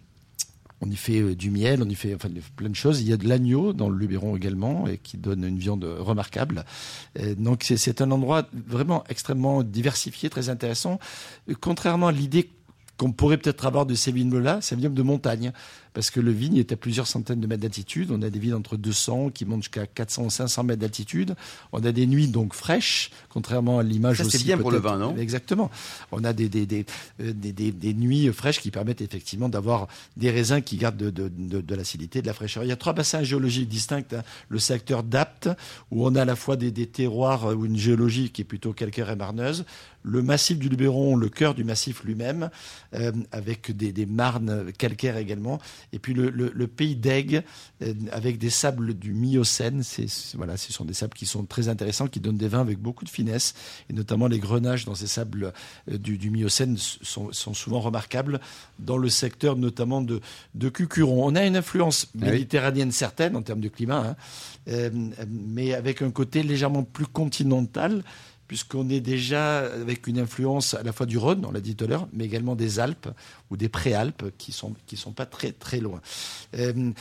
On 0.81 0.91
y 0.91 0.97
fait 0.97 1.21
euh, 1.21 1.37
du 1.37 1.51
miel, 1.51 1.81
on 1.83 1.89
y 1.89 1.95
fait 1.95 2.15
enfin, 2.15 2.29
plein 2.57 2.69
de 2.69 2.75
choses. 2.75 3.01
Il 3.01 3.09
y 3.09 3.13
a 3.13 3.17
de 3.17 3.29
l'agneau 3.29 3.73
dans 3.73 3.89
le 3.89 3.97
Luberon 3.97 4.37
également, 4.37 4.87
et 4.89 4.99
qui 4.99 5.17
donne 5.17 5.45
une 5.45 5.59
viande 5.59 5.85
remarquable. 5.85 6.65
Donc 7.37 7.65
c'est 7.65 8.01
un 8.01 8.11
endroit 8.11 8.49
vraiment 8.53 9.05
extrêmement 9.09 9.63
diversifié, 9.63 10.29
très 10.29 10.49
intéressant. 10.49 10.99
Contrairement 11.61 12.09
à 12.09 12.13
l'idée 12.13 12.51
qu'on 13.03 13.11
pourrait 13.13 13.37
peut-être 13.39 13.67
avoir 13.67 13.85
de 13.85 13.95
ces 13.97 14.13
vignobles-là, 14.13 14.59
c'est 14.61 14.75
un 14.75 14.79
vignoble 14.79 14.95
de 14.95 15.03
montagne. 15.03 15.53
parce 15.95 16.11
que 16.11 16.21
le 16.21 16.31
vigne 16.31 16.57
est 16.57 16.73
à 16.73 16.77
plusieurs 16.77 17.07
centaines 17.07 17.41
de 17.41 17.47
mètres 17.47 17.61
d'altitude. 17.63 18.11
On 18.13 18.23
a 18.23 18.31
des 18.31 18.39
vignes 18.39 18.55
entre 18.55 18.77
200 18.79 19.31
qui 19.31 19.45
montent 19.45 19.63
jusqu'à 19.65 19.87
400 19.87 20.31
500 20.31 20.65
mètres 20.65 20.81
d'altitude. 20.81 21.35
On 21.73 21.85
a 21.85 21.93
des 21.93 22.07
nuits 22.07 22.29
donc 22.29 22.55
fraîches, 22.55 23.11
contrairement 23.29 23.79
à 23.81 23.83
l'image 23.83 24.21
aussi. 24.23 24.39
c'est 24.39 24.45
bien 24.45 24.57
pour 24.57 24.71
le 24.71 24.79
vin, 24.79 24.97
non? 24.99 25.17
Exactement. 25.17 25.71
On 26.13 26.25
a 26.25 26.33
des, 26.33 26.49
des, 26.49 26.65
des, 26.65 26.87
euh, 27.21 27.33
des, 27.35 27.93
nuits 27.95 28.33
fraîches 28.33 28.61
qui 28.61 28.71
permettent 28.71 29.03
effectivement 29.03 29.49
d'avoir 29.51 29.89
des 30.17 30.31
raisins 30.31 30.63
qui 30.63 30.77
gardent 30.77 30.97
de, 30.97 31.11
de, 31.11 31.29
de, 31.29 31.61
de 31.61 31.75
l'acidité, 31.75 32.23
de 32.23 32.27
la 32.27 32.33
fraîcheur. 32.35 32.65
Il 32.65 32.69
y 32.69 32.73
a 32.73 32.77
trois 32.77 32.93
bassins 32.95 33.23
géologiques 33.23 33.69
distincts. 33.69 34.03
hein. 34.15 34.23
Le 34.49 34.59
secteur 34.59 35.03
d'Apt, 35.03 35.51
où 35.91 36.07
on 36.07 36.15
a 36.15 36.23
à 36.23 36.25
la 36.25 36.37
fois 36.37 36.57
des, 36.57 36.71
des 36.71 36.87
terroirs 36.87 37.51
euh, 37.51 37.55
ou 37.55 37.67
une 37.67 37.77
géologie 37.77 38.31
qui 38.31 38.43
est 38.43 38.45
plutôt 38.47 38.73
calcaire 38.73 39.11
et 39.11 39.17
marneuse. 39.17 39.65
Le 40.03 40.23
massif 40.23 40.59
du 40.59 40.69
Luberon, 40.69 41.17
le 41.17 41.29
cœur 41.29 41.55
du 41.55 41.65
massif 41.65 42.03
lui-même, 42.05 42.51
euh, 42.95 43.13
avec 43.31 43.77
des, 43.77 43.93
des 43.93 44.07
marnes 44.07 44.73
calcaires 44.73 45.17
également. 45.17 45.61
Et 45.93 45.99
puis 45.99 46.13
le, 46.15 46.31
le, 46.31 46.51
le 46.55 46.67
pays 46.67 46.97
d'Aigle, 46.97 47.45
euh, 47.83 47.95
avec 48.11 48.39
des 48.39 48.51
sables 48.51 48.95
du 48.95 49.13
Miocène. 49.13 49.83
C'est, 49.83 50.07
voilà, 50.35 50.57
ce 50.57 50.73
sont 50.73 50.85
des 50.85 50.95
sables 50.95 51.15
qui 51.15 51.27
sont 51.27 51.45
très 51.45 51.69
intéressants, 51.69 52.09
qui 52.09 52.21
donnent 52.21 52.37
des 52.37 52.49
vins 52.49 52.61
avec 52.61 52.79
beaucoup 52.79 53.05
de 53.05 53.11
finesse. 53.11 53.55
Et 53.91 53.93
notamment 53.93 54.27
les 54.27 54.39
grenages 54.39 54.85
dans 54.85 54.95
ces 54.95 55.07
sables 55.07 55.53
euh, 55.91 55.99
du, 55.99 56.19
du 56.19 56.31
Miocène 56.31 56.77
sont, 56.77 57.33
sont 57.33 57.55
souvent 57.55 57.81
remarquables 57.81 58.41
dans 58.79 58.99
le 58.99 59.09
secteur 59.09 59.57
notamment 59.57 60.01
de, 60.01 60.21
de 60.55 60.69
Cucuron. 60.69 61.27
On 61.27 61.37
a 61.37 61.47
une 61.47 61.57
influence 61.57 62.09
oui. 62.15 62.31
méditerranéenne 62.31 62.93
certaine 62.93 63.37
en 63.37 63.43
termes 63.43 63.61
de 63.61 63.69
climat, 63.69 64.09
hein, 64.09 64.17
euh, 64.69 64.91
mais 65.29 65.75
avec 65.75 66.03
un 66.03 66.11
côté 66.11 66.43
légèrement 66.43 66.83
plus 66.83 67.07
continental 67.07 68.03
puisqu'on 68.53 68.91
est 68.91 69.01
déjà 69.01 69.61
avec 69.61 70.07
une 70.07 70.19
influence 70.19 70.75
à 70.75 70.83
la 70.83 70.93
fois 70.93 71.07
du 71.07 71.17
Rhône, 71.17 71.43
on 71.47 71.53
l'a 71.53 71.63
dit 71.63 71.75
tout 71.75 71.87
à 71.87 71.89
l'heure, 71.89 72.07
mais 72.13 72.27
également 72.27 72.55
des 72.55 72.81
Alpes 72.81 73.09
ou 73.51 73.57
des 73.57 73.71
préalpes 73.71 74.31
qui 74.37 74.53
sont 74.53 74.75
qui 74.85 74.99
sont 74.99 75.13
pas 75.13 75.25
très 75.25 75.53
très 75.53 75.81
loin. 75.81 76.03
Euh, 76.59 76.93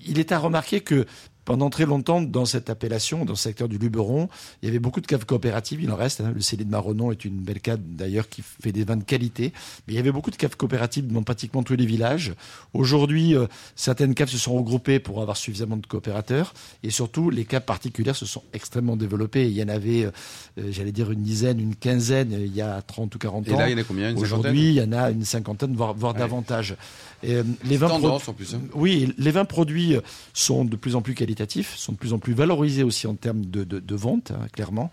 il 0.00 0.18
est 0.18 0.32
à 0.32 0.38
remarquer 0.38 0.80
que 0.80 1.04
pendant 1.48 1.70
très 1.70 1.86
longtemps, 1.86 2.20
dans 2.20 2.44
cette 2.44 2.68
appellation, 2.68 3.24
dans 3.24 3.32
le 3.32 3.36
secteur 3.38 3.70
du 3.70 3.78
Luberon, 3.78 4.28
il 4.62 4.66
y 4.66 4.68
avait 4.68 4.78
beaucoup 4.78 5.00
de 5.00 5.06
caves 5.06 5.24
coopératives, 5.24 5.80
il 5.82 5.90
en 5.90 5.96
reste. 5.96 6.20
hein. 6.20 6.30
Le 6.34 6.42
Céline 6.42 6.66
de 6.66 6.70
Marronnon 6.72 7.10
est 7.10 7.24
une 7.24 7.38
belle 7.38 7.60
cave 7.62 7.80
d'ailleurs 7.82 8.28
qui 8.28 8.42
fait 8.42 8.70
des 8.70 8.84
vins 8.84 8.98
de 8.98 9.02
qualité. 9.02 9.54
Mais 9.86 9.94
il 9.94 9.96
y 9.96 9.98
avait 9.98 10.12
beaucoup 10.12 10.30
de 10.30 10.36
caves 10.36 10.58
coopératives 10.58 11.06
dans 11.10 11.22
pratiquement 11.22 11.62
tous 11.62 11.74
les 11.74 11.86
villages. 11.86 12.34
Aujourd'hui, 12.74 13.34
euh, 13.34 13.46
certaines 13.76 14.14
caves 14.14 14.28
se 14.28 14.36
sont 14.36 14.56
regroupées 14.56 14.98
pour 15.00 15.22
avoir 15.22 15.38
suffisamment 15.38 15.78
de 15.78 15.86
coopérateurs. 15.86 16.52
Et 16.82 16.90
surtout, 16.90 17.30
les 17.30 17.46
caves 17.46 17.64
particulières 17.64 18.14
se 18.16 18.26
sont 18.26 18.42
extrêmement 18.52 18.96
développées. 18.98 19.46
Il 19.48 19.56
y 19.56 19.62
en 19.62 19.68
avait, 19.68 20.04
euh, 20.04 20.10
euh, 20.58 20.68
j'allais 20.70 20.92
dire, 20.92 21.10
une 21.10 21.22
dizaine, 21.22 21.60
une 21.60 21.76
quinzaine 21.76 22.30
il 22.32 22.54
y 22.54 22.60
a 22.60 22.82
30 22.82 23.14
ou 23.14 23.18
40 23.18 23.48
Et 23.48 23.54
ans. 23.54 23.58
là, 23.58 23.70
il 23.70 23.72
y 23.72 23.74
en 23.74 23.78
a 23.78 23.84
combien? 23.84 24.14
Aujourd'hui, 24.14 24.68
il 24.68 24.74
y 24.74 24.82
en 24.82 24.92
a 24.92 25.10
une 25.10 25.24
cinquantaine, 25.24 25.74
voire, 25.74 25.94
voire 25.94 26.12
Ouais. 26.12 26.18
davantage. 26.18 26.76
Et, 27.22 27.36
euh, 27.36 27.42
les 27.64 27.78
vins 27.78 27.88
en 27.88 28.32
plus. 28.34 28.54
hein. 28.54 28.60
oui, 28.74 29.14
les 29.16 29.30
vins 29.30 29.46
produits 29.46 29.96
sont 30.34 30.66
de 30.66 30.76
plus 30.76 30.94
en 30.94 31.00
plus 31.00 31.14
qualitatifs, 31.14 31.37
sont 31.76 31.92
de 31.92 31.96
plus 31.96 32.12
en 32.12 32.18
plus 32.18 32.34
valorisés 32.34 32.82
aussi 32.82 33.06
en 33.06 33.14
termes 33.14 33.44
de, 33.44 33.64
de, 33.64 33.78
de 33.80 33.94
vente, 33.94 34.30
hein, 34.30 34.46
clairement. 34.52 34.90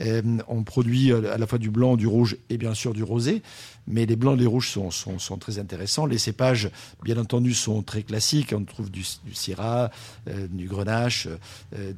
Euh, 0.00 0.22
on 0.48 0.62
produit 0.62 1.12
à 1.12 1.38
la 1.38 1.46
fois 1.46 1.58
du 1.58 1.70
blanc, 1.70 1.96
du 1.96 2.06
rouge 2.06 2.36
et 2.50 2.58
bien 2.58 2.74
sûr 2.74 2.94
du 2.94 3.02
rosé, 3.02 3.42
mais 3.86 4.06
les 4.06 4.16
blancs 4.16 4.36
et 4.36 4.40
les 4.40 4.46
rouges 4.46 4.70
sont, 4.70 4.90
sont, 4.90 5.18
sont 5.18 5.38
très 5.38 5.58
intéressants. 5.58 6.06
Les 6.06 6.18
cépages, 6.18 6.70
bien 7.02 7.16
entendu, 7.16 7.54
sont 7.54 7.82
très 7.82 8.02
classiques. 8.02 8.52
On 8.54 8.64
trouve 8.64 8.90
du, 8.90 9.04
du 9.24 9.34
syrah, 9.34 9.90
euh, 10.28 10.46
du 10.50 10.68
grenache, 10.68 11.26
euh, 11.74 11.92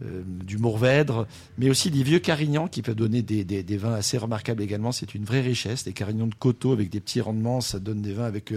du 0.00 0.58
mourvèdre, 0.58 1.26
mais 1.58 1.70
aussi 1.70 1.90
des 1.90 2.02
vieux 2.02 2.18
carignans 2.18 2.68
qui 2.68 2.82
peuvent 2.82 2.96
donner 2.96 3.22
des, 3.22 3.44
des, 3.44 3.76
vins 3.76 3.94
assez 3.94 4.18
remarquables 4.18 4.62
également. 4.62 4.92
C'est 4.92 5.14
une 5.14 5.24
vraie 5.24 5.40
richesse. 5.40 5.84
Des 5.84 5.92
carignans 5.92 6.26
de 6.26 6.34
coteaux 6.34 6.72
avec 6.72 6.90
des 6.90 7.00
petits 7.00 7.20
rendements, 7.20 7.60
ça 7.60 7.78
donne 7.78 8.02
des 8.02 8.12
vins 8.12 8.24
avec 8.24 8.52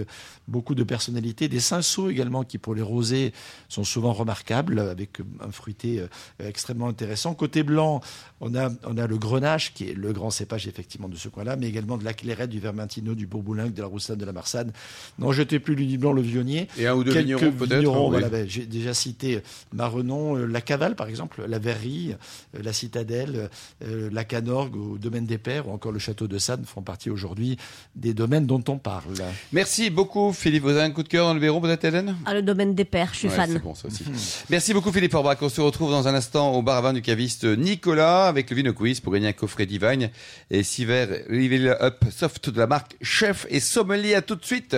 beaucoup 0.48 0.74
de 0.74 0.82
personnalité. 0.82 1.48
Des 1.48 1.60
cinceaux 1.60 2.10
également 2.10 2.42
qui, 2.44 2.58
pour 2.58 2.74
les 2.74 2.82
rosés, 2.82 3.32
sont 3.68 3.84
souvent 3.94 4.12
remarquables 4.12 4.78
avec 4.80 5.20
euh, 5.20 5.24
un 5.40 5.52
fruité 5.52 6.00
euh, 6.00 6.08
extrêmement 6.48 6.88
intéressant. 6.88 7.34
Côté 7.34 7.62
blanc, 7.62 8.00
on 8.40 8.54
a, 8.54 8.70
on 8.84 8.96
a 8.98 9.06
le 9.06 9.16
grenache 9.16 9.72
qui 9.72 9.88
est 9.88 9.94
le 9.94 10.12
grand 10.12 10.30
cépage 10.30 10.66
effectivement 10.66 11.08
de 11.08 11.16
ce 11.16 11.28
coin-là, 11.28 11.56
mais 11.56 11.68
également 11.68 11.96
de 11.96 12.04
la 12.04 12.12
clairette, 12.12 12.50
du 12.50 12.58
vermentino, 12.60 13.14
du 13.14 13.26
bourboulingue, 13.26 13.72
de 13.72 13.80
la 13.82 13.86
roussade, 13.88 14.18
de 14.18 14.24
la 14.24 14.32
marsade. 14.32 14.72
Non, 15.18 15.30
jetez 15.32 15.60
plus 15.60 15.74
le 15.76 15.96
blanc, 15.96 16.12
le 16.12 16.22
vionnier. 16.22 16.68
Et 16.76 16.86
un 16.88 16.94
ou 16.94 17.04
deux 17.04 17.12
Quelques 17.12 17.26
vignerons 17.26 17.52
peut-être. 17.52 17.74
vignerons, 17.76 18.04
oui. 18.06 18.10
voilà, 18.12 18.28
ben, 18.28 18.48
J'ai 18.48 18.66
déjà 18.66 18.94
cité 18.94 19.40
Marrenon, 19.72 20.36
euh, 20.36 20.46
la 20.46 20.60
Cavale 20.60 20.96
par 20.96 21.08
exemple, 21.08 21.44
la 21.46 21.58
Verrerie, 21.58 22.14
euh, 22.56 22.62
la 22.62 22.72
Citadelle, 22.72 23.48
euh, 23.84 24.08
la 24.12 24.24
Canorgue 24.24 24.76
au 24.76 24.98
domaine 24.98 25.26
des 25.26 25.38
Pères 25.38 25.68
ou 25.68 25.72
encore 25.72 25.92
le 25.92 25.98
château 25.98 26.26
de 26.26 26.38
Sade 26.38 26.64
font 26.66 26.82
partie 26.82 27.10
aujourd'hui 27.10 27.56
des 27.94 28.14
domaines 28.14 28.46
dont 28.46 28.62
on 28.68 28.78
parle. 28.78 29.14
Merci 29.52 29.90
beaucoup 29.90 30.32
Philippe. 30.32 30.62
Vous 30.64 30.70
avez 30.70 30.82
un 30.82 30.90
coup 30.90 31.02
de 31.02 31.08
cœur 31.08 31.26
dans 31.26 31.34
le 31.34 31.40
Luberon 31.40 31.60
peut-être 31.60 31.84
Hélène? 31.84 32.16
Ah, 32.26 32.34
le 32.34 32.42
domaine 32.42 32.74
des 32.74 32.84
pères, 32.84 33.10
je 33.12 33.18
suis 33.18 33.28
Ouais, 33.28 33.34
fan. 33.34 33.50
c'est 33.52 33.58
bon, 33.62 33.73
ça 33.74 33.88
aussi. 33.88 34.04
Merci 34.50 34.72
beaucoup 34.72 34.92
Philippe 34.92 35.12
Forbach. 35.12 35.38
On 35.40 35.48
se 35.48 35.60
retrouve 35.60 35.90
dans 35.90 36.08
un 36.08 36.14
instant 36.14 36.52
au 36.52 36.62
bar 36.62 36.76
à 36.76 36.80
vin 36.80 36.92
du 36.92 37.02
caviste 37.02 37.44
Nicolas 37.44 38.26
avec 38.26 38.50
le 38.50 38.56
Vino 38.56 38.72
Quiz 38.72 39.00
pour 39.00 39.12
gagner 39.12 39.28
un 39.28 39.32
coffret 39.32 39.66
Divine 39.66 40.10
et 40.50 40.62
six 40.62 40.84
verres 40.84 41.22
Level 41.28 41.76
Up 41.80 42.04
Soft 42.10 42.50
de 42.50 42.58
la 42.58 42.66
marque 42.66 42.96
Chef 43.02 43.46
et 43.50 43.60
Sommelier. 43.60 44.14
À 44.14 44.22
tout 44.22 44.36
de 44.36 44.44
suite. 44.44 44.76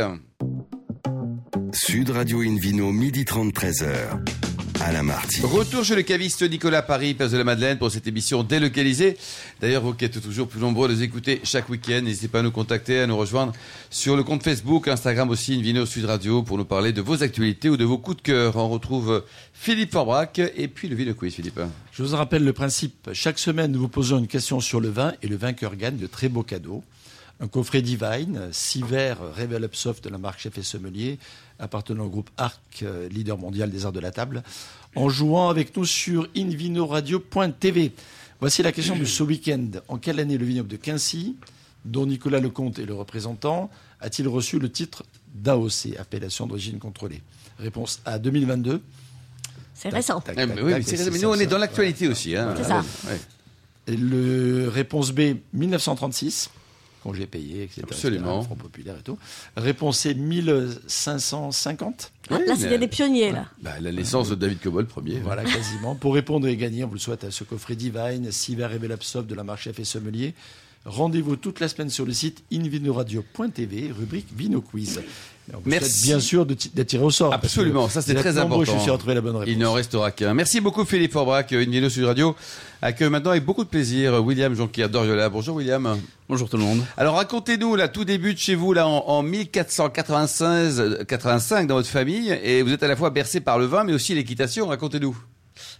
Sud 1.72 2.10
Radio 2.10 2.40
Invino, 2.40 2.90
midi 2.92 3.24
30, 3.24 3.52
13h. 3.52 4.45
Alain 4.80 5.02
Marty. 5.02 5.40
Retour 5.42 5.84
chez 5.84 5.94
le 5.94 6.02
caviste 6.02 6.42
Nicolas 6.42 6.82
Paris, 6.82 7.14
place 7.14 7.30
de 7.30 7.38
la 7.38 7.44
Madeleine 7.44 7.78
pour 7.78 7.90
cette 7.90 8.06
émission 8.06 8.42
délocalisée. 8.42 9.16
D'ailleurs, 9.60 9.82
vous 9.82 9.94
qui 9.94 10.04
êtes 10.04 10.20
toujours 10.20 10.48
plus 10.48 10.60
nombreux 10.60 10.88
à 10.88 10.92
les 10.92 11.02
écouter 11.02 11.40
chaque 11.44 11.68
week-end, 11.68 12.00
n'hésitez 12.02 12.28
pas 12.28 12.40
à 12.40 12.42
nous 12.42 12.50
contacter, 12.50 13.00
à 13.00 13.06
nous 13.06 13.16
rejoindre 13.16 13.52
sur 13.90 14.16
le 14.16 14.24
compte 14.24 14.42
Facebook, 14.42 14.88
Instagram 14.88 15.30
aussi, 15.30 15.54
Invino 15.54 15.86
Sud 15.86 16.04
Radio 16.04 16.42
pour 16.42 16.58
nous 16.58 16.64
parler 16.64 16.92
de 16.92 17.00
vos 17.00 17.22
actualités 17.22 17.68
ou 17.68 17.76
de 17.76 17.84
vos 17.84 17.98
coups 17.98 18.18
de 18.18 18.22
cœur. 18.22 18.56
On 18.56 18.68
retrouve 18.68 19.24
Philippe 19.52 19.92
Forbrac 19.92 20.38
et 20.38 20.68
puis 20.68 20.88
le 20.88 20.96
Vino 20.96 21.14
Quiz, 21.14 21.34
Philippe. 21.34 21.60
Je 21.92 22.02
vous 22.02 22.16
rappelle 22.16 22.44
le 22.44 22.52
principe. 22.52 23.10
Chaque 23.12 23.38
semaine, 23.38 23.72
nous 23.72 23.80
vous 23.80 23.88
posons 23.88 24.18
une 24.18 24.28
question 24.28 24.60
sur 24.60 24.80
le 24.80 24.88
vin 24.88 25.14
et 25.22 25.28
le 25.28 25.36
vainqueur 25.36 25.76
gagne 25.76 25.96
de 25.96 26.06
très 26.06 26.28
beaux 26.28 26.42
cadeaux. 26.42 26.82
Un 27.38 27.48
coffret 27.48 27.82
Divine, 27.82 28.48
six 28.50 28.82
verres 28.82 29.18
Revel 29.36 29.64
Up 29.64 29.74
Soft 29.74 30.04
de 30.04 30.08
la 30.08 30.16
marque 30.16 30.40
Chef 30.40 30.56
et 30.56 30.62
Sommelier, 30.62 31.18
appartenant 31.58 32.04
au 32.04 32.08
groupe 32.08 32.30
Arc, 32.36 32.60
euh, 32.82 33.08
leader 33.08 33.38
mondial 33.38 33.70
des 33.70 33.84
arts 33.86 33.92
de 33.92 34.00
la 34.00 34.10
table, 34.10 34.42
en 34.94 35.08
jouant 35.08 35.48
avec 35.48 35.76
nous 35.76 35.84
sur 35.84 36.28
invinoradio.tv. 36.36 37.92
Voici 38.40 38.62
la 38.62 38.72
question 38.72 38.96
de 38.96 39.04
ce 39.04 39.22
week-end. 39.22 39.66
En 39.88 39.98
quelle 39.98 40.20
année 40.20 40.36
le 40.38 40.44
vignoble 40.44 40.68
de 40.68 40.76
Quincy, 40.76 41.36
dont 41.84 42.06
Nicolas 42.06 42.40
Lecomte 42.40 42.78
est 42.78 42.84
le 42.84 42.94
représentant, 42.94 43.70
a-t-il 44.00 44.28
reçu 44.28 44.58
le 44.58 44.70
titre 44.70 45.04
d'AOC, 45.34 45.96
appellation 45.98 46.46
d'origine 46.46 46.78
contrôlée? 46.78 47.22
Réponse 47.58 48.00
A 48.04 48.18
2022. 48.18 48.82
C'est 49.74 49.88
récent. 49.90 50.20
Tac, 50.20 50.36
tac, 50.36 50.48
mais 50.54 50.60
oui, 50.62 50.72
tac, 50.72 50.78
mais 50.86 50.96
c'est- 50.96 51.06
et 51.06 51.10
mais 51.10 51.18
ça, 51.18 51.26
nous, 51.26 51.32
on 51.32 51.38
est 51.38 51.46
dans 51.46 51.58
l'actualité 51.58 52.08
aussi. 52.08 52.36
Hein. 52.36 52.54
C'est 52.56 52.64
ça. 52.64 52.84
Ouais. 53.08 53.20
Et 53.86 53.96
le 53.96 54.68
réponse 54.68 55.12
B, 55.12 55.36
1936, 55.52 56.50
congé 57.06 57.26
payé, 57.26 57.62
etc. 57.64 57.82
Absolument. 57.84 58.38
etc., 58.40 58.46
Front 58.46 58.56
populaire 58.56 58.96
et 58.98 59.02
tout. 59.02 59.18
Réponse 59.56 59.98
C, 60.00 60.14
1550. 60.14 62.12
Ah, 62.30 62.36
Oui, 62.38 62.46
là, 62.46 62.54
c'est 62.56 62.62
il 62.62 62.64
y 62.64 62.66
a 62.66 62.70
mais- 62.70 62.78
des 62.78 62.88
pionniers, 62.88 63.32
là. 63.32 63.46
Bah, 63.62 63.78
la 63.80 63.92
naissance 63.92 64.28
de 64.28 64.34
David 64.34 64.60
Cobol, 64.60 64.86
premier. 64.86 65.18
Voilà, 65.20 65.44
quasiment. 65.44 65.94
Pour 65.94 66.14
répondre 66.14 66.46
et 66.48 66.56
gagner, 66.56 66.84
on 66.84 66.88
vous 66.88 66.94
le 66.94 67.00
souhaite 67.00 67.24
à 67.24 67.30
ce 67.30 67.44
coffret 67.44 67.76
Divine, 67.76 68.30
6 68.32 68.56
verres 68.56 68.72
Revel 68.72 68.96
Soft 69.00 69.28
de 69.28 69.34
la 69.34 69.44
marque 69.44 69.60
Chef 69.62 69.78
et 69.78 69.84
Sommelier. 69.84 70.34
Rendez-vous 70.86 71.34
toute 71.34 71.58
la 71.58 71.66
semaine 71.66 71.90
sur 71.90 72.06
le 72.06 72.12
site 72.12 72.44
invinoradio.tv, 72.52 73.90
rubrique 73.98 74.28
Vino 74.36 74.60
Quiz. 74.60 75.02
On 75.52 75.58
Merci. 75.64 76.06
bien 76.06 76.20
sûr 76.20 76.46
tiré 76.86 77.02
au 77.02 77.10
sort. 77.10 77.32
Absolument, 77.32 77.88
ça, 77.88 78.02
c'est 78.02 78.14
très 78.14 78.38
important. 78.38 78.64
Je 78.64 78.70
suis 78.70 78.80
sûr 78.80 78.94
à 78.94 78.98
trouver 78.98 79.14
la 79.14 79.20
bonne 79.20 79.34
réponse. 79.34 79.52
Il 79.52 79.58
n'en 79.58 79.72
restera 79.72 80.12
qu'un. 80.12 80.32
Merci 80.32 80.60
beaucoup 80.60 80.84
Philippe 80.84 81.12
Forbrac. 81.12 81.50
Une 81.50 81.72
vidéo 81.72 81.88
sur 81.88 82.06
Radio 82.06 82.36
accueille 82.82 83.10
maintenant 83.10 83.32
avec 83.32 83.44
beaucoup 83.44 83.64
de 83.64 83.68
plaisir 83.68 84.24
William 84.24 84.54
Jonquière 84.54 84.88
d'Oriola. 84.88 85.28
Bonjour 85.28 85.56
William. 85.56 85.98
Bonjour 86.28 86.48
tout 86.48 86.56
le 86.56 86.62
monde. 86.62 86.84
Alors 86.96 87.16
racontez-nous 87.16 87.74
là, 87.74 87.88
tout 87.88 88.04
débute 88.04 88.38
chez 88.38 88.54
vous 88.54 88.72
là 88.72 88.86
en, 88.86 89.04
en 89.08 89.22
1496, 89.22 90.80
euh, 90.80 91.04
85 91.04 91.66
dans 91.66 91.74
votre 91.76 91.88
famille 91.88 92.30
et 92.30 92.62
vous 92.62 92.72
êtes 92.72 92.82
à 92.84 92.88
la 92.88 92.96
fois 92.96 93.10
bercé 93.10 93.40
par 93.40 93.58
le 93.58 93.66
vin 93.66 93.82
mais 93.82 93.92
aussi 93.92 94.14
l'équitation. 94.14 94.68
Racontez-nous. 94.68 95.16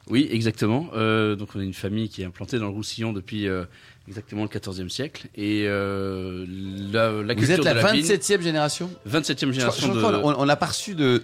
Oui, 0.08 0.28
exactement. 0.30 0.88
Euh, 0.94 1.34
donc 1.36 1.50
on 1.54 1.60
est 1.60 1.64
une 1.64 1.74
famille 1.74 2.08
qui 2.08 2.22
est 2.22 2.24
implantée 2.24 2.58
dans 2.58 2.66
le 2.66 2.72
Roussillon 2.72 3.12
depuis 3.12 3.48
euh, 3.48 3.64
exactement 4.08 4.42
le 4.42 4.48
XIVe 4.48 4.88
siècle. 4.88 5.26
Et 5.34 5.64
euh, 5.66 6.44
la, 6.92 7.10
la 7.22 7.34
Vous 7.34 7.40
culture 7.40 7.54
êtes 7.58 7.64
la 7.64 7.74
de 7.74 7.78
la 7.80 7.92
vigne, 7.92 8.04
27e 8.04 8.40
génération? 8.42 8.90
27e 9.08 9.34
Je 9.34 9.34
crois- 9.34 9.52
génération 9.52 9.94
je 9.94 9.98
crois 9.98 10.40
on 10.40 10.44
n'a 10.46 10.56
pas 10.56 10.66
reçu 10.66 10.94
de 10.94 11.22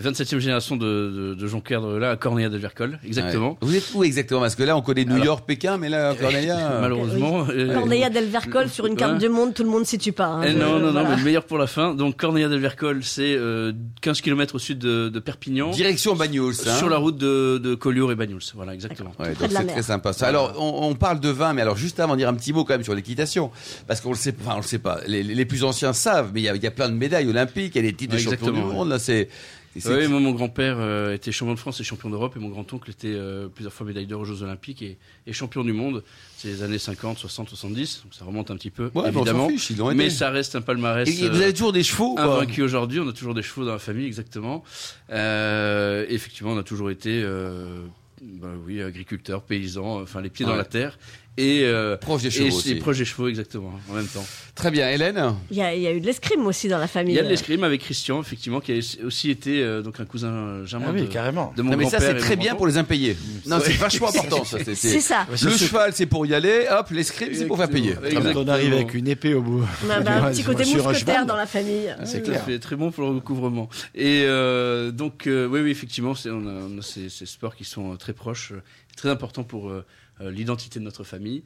27e 0.00 0.38
génération 0.38 0.76
de, 0.76 0.84
de, 0.84 1.34
de 1.34 1.46
Jonquière 1.46 1.80
là 1.82 2.10
à 2.10 2.16
Corneilla 2.16 2.48
de 2.48 2.58
Vercol, 2.58 2.98
exactement. 3.06 3.50
Ouais. 3.50 3.56
Vous 3.62 3.76
êtes 3.76 3.94
où 3.94 4.02
exactement? 4.04 4.40
Parce 4.40 4.56
que 4.56 4.62
là, 4.64 4.76
on 4.76 4.82
connaît 4.82 5.04
New 5.04 5.12
Alors- 5.14 5.24
York, 5.24 5.44
Pékin, 5.46 5.76
mais 5.76 5.88
là, 5.88 6.14
Corneilla. 6.20 6.78
Malheureusement. 6.80 7.46
euh, 7.50 7.72
Corneilla 7.74 8.10
del 8.10 8.26
Vercol 8.26 8.68
sur 8.68 8.86
une 8.86 8.96
carte 8.96 9.12
Ouais. 9.14 9.18
du 9.18 9.28
monde, 9.28 9.54
tout 9.54 9.62
le 9.62 9.68
monde 9.70 9.80
ne 9.82 9.86
situe 9.86 10.12
pas. 10.12 10.26
hein. 10.26 10.42
Eh 10.46 10.52
non, 10.54 10.78
non, 10.78 10.86
non, 10.86 10.92
Voilà. 10.92 11.10
mais 11.10 11.16
le 11.16 11.22
meilleur 11.24 11.44
pour 11.44 11.58
la 11.58 11.66
fin. 11.66 11.94
Donc 11.94 12.16
Corneilla 12.16 12.48
del 12.48 12.60
Vercol, 12.60 13.04
c'est 13.04 13.34
euh, 13.36 13.72
15 14.00 14.20
km 14.20 14.56
au 14.56 14.58
sud 14.58 14.78
de, 14.78 15.08
de 15.08 15.18
Perpignan, 15.20 15.70
Direction 15.70 16.14
Bagnols. 16.16 16.54
hein. 16.66 16.74
sur 16.76 16.88
la 16.88 16.96
route 16.96 17.16
de, 17.16 17.58
de 17.58 17.74
Collioure 17.74 18.10
et 18.12 18.16
Bagnols. 18.16 18.40
Voilà, 18.54 18.74
exactement. 18.74 19.12
Ouais, 19.20 19.34
donc 19.34 19.48
c'est 19.50 19.66
très 19.66 19.82
sympa. 19.82 20.12
Ça. 20.12 20.26
Alors, 20.26 20.54
on, 20.58 20.88
on 20.88 20.94
parle 20.94 21.20
de 21.20 21.28
vin, 21.28 21.52
mais 21.52 21.62
alors 21.62 21.76
juste 21.76 22.00
avant, 22.00 22.16
dire 22.16 22.28
un 22.28 22.34
petit 22.34 22.52
mot 22.52 22.64
quand 22.64 22.74
même 22.74 22.82
sur 22.84 22.94
l'équitation, 22.94 23.50
parce 23.86 24.00
qu'on 24.00 24.10
le 24.10 24.16
sait, 24.16 24.34
enfin, 24.40 24.54
on 24.54 24.58
le 24.60 24.62
sait 24.64 24.78
pas. 24.78 24.98
Les, 25.06 25.22
les 25.22 25.44
plus 25.44 25.62
anciens 25.64 25.92
savent, 25.92 26.30
mais 26.34 26.40
il 26.40 26.44
y 26.44 26.48
a, 26.48 26.56
il 26.56 26.62
y 26.62 26.66
a 26.66 26.70
plein 26.70 26.88
de 26.88 26.94
médailles 26.94 27.28
olympiques, 27.28 27.72
il 27.76 27.84
y 27.84 27.86
a 27.86 27.90
des 27.90 27.96
titres 27.96 28.14
de 28.14 28.18
champion 28.18 28.50
du 28.50 28.60
monde. 28.60 28.88
Là, 28.88 28.98
c'est. 28.98 29.28
Oui, 29.76 30.08
moi, 30.08 30.20
mon 30.20 30.32
grand-père 30.32 30.76
euh, 30.78 31.14
était 31.14 31.32
champion 31.32 31.54
de 31.54 31.58
France 31.58 31.80
et 31.80 31.84
champion 31.84 32.08
d'Europe, 32.10 32.34
et 32.36 32.38
mon 32.40 32.48
grand-oncle 32.48 32.90
était 32.90 33.08
euh, 33.08 33.48
plusieurs 33.48 33.72
fois 33.72 33.86
médaille 33.86 34.06
d'or 34.06 34.20
aux 34.20 34.24
Jeux 34.24 34.42
Olympiques 34.42 34.82
et, 34.82 34.98
et 35.26 35.32
champion 35.32 35.64
du 35.64 35.72
monde. 35.72 36.04
C'est 36.36 36.48
les 36.48 36.62
années 36.62 36.78
50, 36.78 37.18
60, 37.18 37.48
70, 37.48 38.02
donc 38.04 38.14
ça 38.14 38.24
remonte 38.24 38.50
un 38.50 38.56
petit 38.56 38.70
peu, 38.70 38.90
Ouais, 38.94 39.08
évidemment. 39.08 39.48
fiche, 39.48 39.72
mais 39.94 40.10
ça 40.10 40.30
reste 40.30 40.54
un 40.56 40.60
palmarès. 40.60 41.08
Et 41.08 41.28
vous 41.28 41.40
avez 41.40 41.52
toujours 41.52 41.72
des 41.72 41.82
chevaux, 41.82 42.14
quoi. 42.14 42.24
invaincu 42.36 42.62
aujourd'hui. 42.62 43.00
On 43.00 43.08
a 43.08 43.12
toujours 43.12 43.34
des 43.34 43.42
chevaux 43.42 43.64
dans 43.64 43.72
la 43.72 43.78
famille, 43.78 44.06
exactement. 44.06 44.62
Euh, 45.10 46.04
effectivement, 46.08 46.52
on 46.52 46.58
a 46.58 46.62
toujours 46.62 46.90
été, 46.90 47.22
euh, 47.22 47.80
bah 48.22 48.48
oui, 48.66 48.82
agriculteurs, 48.82 49.42
paysans, 49.42 50.00
enfin 50.02 50.20
les 50.20 50.30
pieds 50.30 50.46
dans 50.46 50.56
la 50.56 50.64
terre 50.64 50.98
et 51.36 51.62
euh, 51.64 51.96
Proche 51.96 52.22
des 52.22 52.28
et 52.28 52.30
chevaux 52.30 52.50
c'est 52.50 52.56
aussi. 52.56 52.74
proche 52.76 52.98
des 52.98 53.04
chevaux, 53.04 53.28
exactement, 53.28 53.72
en 53.90 53.94
même 53.94 54.06
temps. 54.06 54.24
Très 54.54 54.70
bien, 54.70 54.88
Hélène. 54.88 55.34
Il 55.50 55.56
y, 55.56 55.62
a, 55.62 55.74
il 55.74 55.82
y 55.82 55.86
a 55.88 55.92
eu 55.92 55.98
de 56.00 56.06
l'escrime 56.06 56.46
aussi 56.46 56.68
dans 56.68 56.78
la 56.78 56.86
famille. 56.86 57.14
Il 57.14 57.16
y 57.16 57.20
a 57.20 57.24
de 57.24 57.28
l'escrime 57.28 57.64
avec 57.64 57.80
Christian, 57.80 58.20
effectivement, 58.20 58.60
qui 58.60 58.72
a 58.72 59.04
aussi 59.04 59.30
été 59.30 59.60
euh, 59.62 59.82
donc 59.82 59.98
un 59.98 60.04
cousin 60.04 60.64
germain 60.64 60.86
Ah 60.90 60.92
oui, 60.94 61.00
de, 61.02 61.06
carrément. 61.06 61.52
de 61.56 61.62
mon 61.62 61.72
Non, 61.72 61.76
mais 61.76 61.90
ça, 61.90 61.98
c'est 61.98 62.12
et 62.12 62.16
très 62.18 62.36
bien 62.36 62.54
pour 62.54 62.68
les 62.68 62.76
impayés. 62.78 63.16
Non, 63.46 63.58
c'est 63.60 63.72
vachement 63.72 64.08
important, 64.16 64.44
ça. 64.44 64.58
c'est- 64.58 64.76
C'est 64.76 64.88
c'est- 64.90 65.00
ça. 65.00 65.26
Le 65.28 65.36
cheval, 65.36 65.92
c'est 65.92 66.06
pour 66.06 66.24
y 66.24 66.34
aller. 66.34 66.66
Hop, 66.70 66.88
l'escrime, 66.90 67.30
c'est 67.32 67.46
pour 67.46 67.56
faire 67.58 67.68
payer. 67.68 67.96
Exactement. 68.04 68.42
On 68.44 68.48
arrive 68.48 68.72
avec 68.74 68.94
une 68.94 69.08
épée 69.08 69.34
au 69.34 69.42
bout. 69.42 69.64
On 69.86 69.90
a 69.90 69.96
un 70.26 70.30
petit 70.30 70.42
côté 70.44 70.64
mousquetaire 70.64 71.26
dans 71.26 71.36
la 71.36 71.46
famille. 71.46 71.92
C'est 72.04 72.22
clair. 72.22 72.44
fait, 72.44 72.58
très 72.60 72.76
bon 72.76 72.92
pour 72.92 73.02
le 73.04 73.16
recouvrement. 73.16 73.68
Et 73.96 74.22
euh, 74.24 74.92
donc, 74.92 75.26
euh, 75.26 75.46
oui, 75.48 75.60
oui, 75.62 75.70
effectivement, 75.72 76.14
c'est- 76.14 76.30
on 76.30 76.46
a, 76.46 76.52
on 76.72 76.78
a 76.78 76.82
ces, 76.82 77.08
ces 77.08 77.26
sports 77.26 77.56
qui 77.56 77.64
sont 77.64 77.92
euh, 77.92 77.96
très 77.96 78.12
proches, 78.12 78.52
euh, 78.52 78.62
très 78.96 79.08
importants 79.08 79.42
pour 79.42 79.68
euh, 79.70 79.72
euh, 79.74 79.82
l'identité 80.20 80.78
de 80.78 80.84
notre 80.84 81.04
famille. 81.04 81.42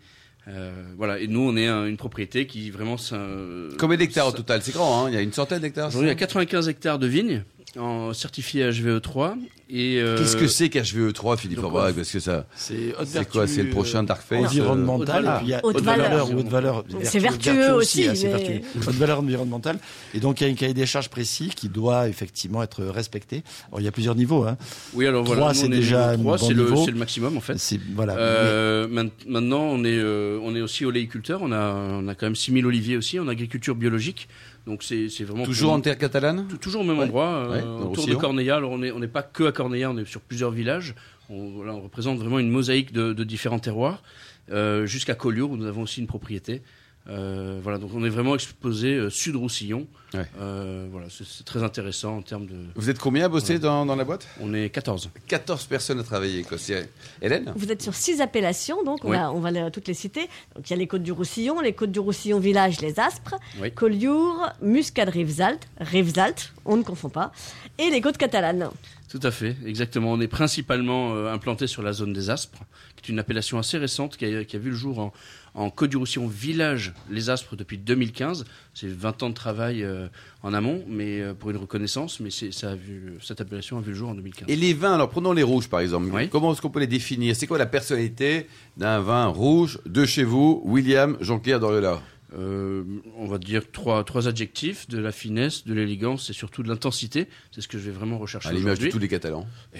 Euh, 0.46 0.72
voilà, 0.96 1.18
et 1.18 1.26
nous, 1.26 1.40
on 1.40 1.56
est 1.56 1.66
un- 1.66 1.84
une 1.86 1.96
propriété 1.98 2.46
qui 2.46 2.70
vraiment. 2.70 2.96
Combien 3.78 3.98
d'hectares 3.98 4.28
au 4.28 4.32
total? 4.32 4.62
C'est 4.62 4.72
grand, 4.72 5.04
hein 5.04 5.08
Il 5.10 5.14
y 5.14 5.18
a 5.18 5.20
une 5.20 5.32
centaine 5.32 5.60
d'hectares 5.60 5.88
Aujourd'hui, 5.88 6.08
il 6.08 6.12
y 6.12 6.12
a 6.12 6.18
95 6.18 6.68
hectares 6.68 6.98
de 6.98 7.06
vignes 7.06 7.44
en 7.78 8.12
certifié 8.14 8.70
HVE3. 8.70 9.34
Et, 9.70 9.98
euh, 10.00 10.16
Qu'est-ce 10.16 10.36
que 10.38 10.46
c'est 10.46 10.70
qu'HVE3, 10.70 11.36
Philippe 11.36 11.62
Aubrac 11.62 11.94
Parce 11.94 12.10
que 12.10 12.20
ça. 12.20 12.46
C'est 12.56 12.94
quoi 13.30 13.46
C'est 13.46 13.62
le 13.62 13.68
prochain 13.70 14.02
euh, 14.02 14.06
Dark 14.06 14.22
Face 14.22 14.38
euh, 14.40 14.44
et 14.46 15.38
puis 15.44 15.52
a 15.52 15.60
haute 15.62 15.76
haute 15.76 15.84
valeur. 15.84 16.30
haute 16.34 16.48
valeur 16.48 16.84
C'est 17.02 17.18
vertueux 17.18 17.72
aussi, 17.74 18.08
hein, 18.08 18.14
c'est 18.14 18.28
mais- 18.28 18.38
vertueux. 18.38 18.60
haute 18.78 18.94
valeur 18.94 19.18
environnementale 19.18 19.78
et 20.14 20.20
donc 20.20 20.40
il 20.40 20.46
y 20.46 20.50
a 20.50 20.52
un 20.52 20.54
cahier 20.56 20.72
des 20.72 20.86
charges 20.86 21.10
précis 21.10 21.50
qui 21.54 21.68
doit 21.68 22.08
effectivement 22.08 22.62
être 22.62 22.82
respecté 22.84 23.42
Alors, 23.68 23.80
il 23.80 23.84
y 23.84 23.88
a 23.88 23.92
plusieurs 23.92 24.14
niveaux 24.14 24.44
hein. 24.44 24.56
Oui, 24.94 25.06
alors 25.06 25.24
Trois, 25.24 25.36
voilà, 25.36 25.52
nous, 25.52 25.58
c'est 25.60 25.68
déjà 25.68 26.16
bon 26.16 26.38
c'est 26.38 26.54
le, 26.54 26.64
niveau. 26.64 26.84
c'est 26.86 26.90
le 26.92 26.96
maximum 26.98 27.36
en 27.36 27.40
fait. 27.40 27.58
c'est 27.58 27.78
voilà 27.94 28.16
Euh, 28.16 28.88
main- 28.88 29.10
maintenant, 29.26 29.60
on 29.64 29.84
est, 29.84 29.98
euh, 29.98 30.38
on 30.42 30.56
est 30.56 30.62
aussi 30.62 30.86
oléiculteur. 30.86 31.40
On 31.42 31.52
a, 31.52 31.74
on 31.74 32.08
a 32.08 32.14
quand 32.14 32.24
même 32.26 32.36
6000 32.36 32.64
oliviers 32.64 32.96
aussi 32.96 33.18
en 33.20 33.28
agriculture 33.28 33.74
biologique. 33.74 34.28
Donc 34.66 34.82
c'est 34.82 35.08
vraiment 35.24 35.44
Toujours 35.44 35.72
en 35.72 35.80
terre 35.80 35.96
catalane 35.98 36.46
Tou- 36.48 36.58
Toujours 36.58 36.82
au 36.82 36.84
même 36.84 36.98
Ouais. 36.98 37.04
endroit, 37.04 37.28
euh, 37.28 37.50
Ouais, 37.80 37.86
autour 37.90 38.06
de. 38.06 38.14
Corneilla. 38.14 38.56
Alors 38.56 38.72
on 38.72 38.78
n'est 38.78 38.90
on 38.90 39.00
pas 39.08 39.22
que 39.22 39.44
à 39.44 39.52
Corneilla, 39.52 39.90
on 39.90 39.96
est 39.96 40.04
sur 40.04 40.20
plusieurs 40.20 40.50
villages. 40.50 40.94
On, 41.30 41.58
représente 41.82 42.18
vraiment 42.18 42.38
une 42.38 42.50
mosaïque 42.50 42.92
de, 42.92 43.12
de 43.12 43.24
différents 43.24 43.58
terroirs, 43.58 44.02
euh, 44.50 44.86
jusqu'à 44.86 45.14
Collioure 45.14 45.50
où 45.50 45.56
nous 45.56 45.66
avons 45.66 45.82
aussi 45.82 46.00
une 46.00 46.06
propriété. 46.06 46.62
Euh, 47.08 47.58
voilà, 47.62 47.78
donc 47.78 47.90
on 47.94 48.04
est 48.04 48.08
vraiment 48.10 48.34
exposé 48.34 49.08
sud 49.10 49.36
Roussillon. 49.36 49.86
Ouais. 50.14 50.24
Euh, 50.40 50.88
voilà, 50.90 51.06
c'est 51.10 51.44
très 51.44 51.62
intéressant 51.62 52.16
en 52.16 52.22
termes 52.22 52.46
de. 52.46 52.54
Vous 52.74 52.88
êtes 52.88 52.98
combien 52.98 53.26
à 53.26 53.28
bosser 53.28 53.58
dans, 53.58 53.84
dans 53.84 53.94
la 53.96 54.04
boîte? 54.04 54.26
On 54.40 54.54
est 54.54 54.70
14. 54.70 55.10
14 55.26 55.66
personnes 55.66 56.00
à 56.00 56.02
travailler. 56.02 56.44
Quoi. 56.44 56.56
Hélène? 57.20 57.52
Vous 57.56 57.70
êtes 57.70 57.82
sur 57.82 57.94
six 57.94 58.22
appellations, 58.22 58.82
donc 58.84 59.04
on, 59.04 59.10
Oui. 59.10 59.16
va, 59.16 59.30
on 59.32 59.40
va 59.40 59.50
les- 59.50 59.70
toutes 59.70 59.86
les 59.86 59.92
citer. 59.94 60.28
Donc 60.56 60.68
il 60.68 60.70
y 60.70 60.72
a 60.72 60.76
les 60.76 60.86
Côtes 60.86 61.02
du 61.02 61.12
Roussillon, 61.12 61.60
les 61.60 61.74
Côtes 61.74 61.92
du 61.92 61.98
Roussillon 61.98 62.40
village, 62.40 62.80
les 62.80 62.98
Aspres, 62.98 63.34
Oui. 63.60 63.70
Collioure, 63.72 64.50
Muscade 64.62 65.10
Rivesaltes, 65.10 65.68
Rivesaltes, 65.78 66.54
on 66.64 66.76
ne 66.78 66.82
confond 66.82 67.10
pas, 67.10 67.30
et 67.78 67.90
les 67.90 68.00
Côtes 68.00 68.16
catalanes. 68.16 68.70
Tout 69.10 69.20
à 69.22 69.30
fait, 69.30 69.56
exactement. 69.66 70.12
On 70.12 70.20
est 70.20 70.28
principalement 70.28 71.14
euh, 71.14 71.32
implanté 71.32 71.66
sur 71.66 71.82
la 71.82 71.92
zone 71.92 72.12
des 72.12 72.28
Aspres, 72.30 72.62
qui 72.96 73.10
est 73.10 73.12
une 73.12 73.18
appellation 73.18 73.58
assez 73.58 73.78
récente 73.78 74.16
qui 74.16 74.24
a, 74.26 74.44
qui 74.44 74.56
a 74.56 74.58
vu 74.58 74.68
le 74.70 74.76
jour 74.76 74.98
en, 74.98 75.12
en 75.54 75.70
Côte 75.70 75.88
du 75.90 75.96
Roussillon 75.96 76.26
village 76.28 76.92
Les 77.10 77.30
Aspres 77.30 77.56
depuis 77.56 77.78
2015. 77.78 78.44
C'est 78.80 78.88
20 78.88 79.22
ans 79.24 79.28
de 79.30 79.34
travail 79.34 79.82
euh, 79.82 80.06
en 80.42 80.54
amont, 80.54 80.84
mais 80.88 81.20
euh, 81.20 81.34
pour 81.34 81.50
une 81.50 81.56
reconnaissance, 81.56 82.20
mais 82.20 82.30
c'est- 82.30 82.52
ça 82.52 82.70
a 82.70 82.74
vu, 82.76 83.14
cette 83.20 83.40
appellation 83.40 83.78
a 83.78 83.80
vu 83.80 83.90
le 83.90 83.96
jour 83.96 84.10
en 84.10 84.14
2015. 84.14 84.48
Et 84.48 84.54
les 84.56 84.72
vins, 84.72 84.94
alors 84.94 85.08
prenons 85.08 85.32
les 85.32 85.42
rouges 85.42 85.68
par 85.68 85.80
exemple. 85.80 86.08
Oui. 86.12 86.28
Comment 86.28 86.52
est-ce 86.52 86.60
qu'on 86.62 86.70
peut 86.70 86.78
les 86.80 86.86
définir? 86.86 87.34
C'est 87.34 87.46
quoi 87.48 87.58
la 87.58 87.66
personnalité 87.66 88.46
d'un 88.76 89.00
vin 89.00 89.26
rouge 89.26 89.80
de 89.86 90.04
chez 90.04 90.22
vous, 90.22 90.62
William 90.64 91.16
Jonquière 91.20 91.58
d'Oriola 91.58 92.00
Euh, 92.36 92.84
on 93.16 93.26
va 93.26 93.38
dire 93.38 93.62
trois, 93.72 94.04
trois 94.04 94.28
adjectifs 94.28 94.86
de 94.88 94.98
la 94.98 95.12
finesse, 95.12 95.64
de 95.66 95.72
l'élégance 95.72 96.28
et 96.28 96.34
surtout 96.34 96.62
de 96.62 96.68
l'intensité. 96.68 97.26
C'est 97.52 97.62
ce 97.62 97.68
que 97.68 97.78
je 97.78 97.84
vais 97.84 97.90
vraiment 97.90 98.18
rechercher 98.18 98.50
À 98.50 98.52
l'image 98.52 98.78
de 98.78 98.88
tous 98.90 98.98
les 98.98 99.08
Catalans. 99.08 99.46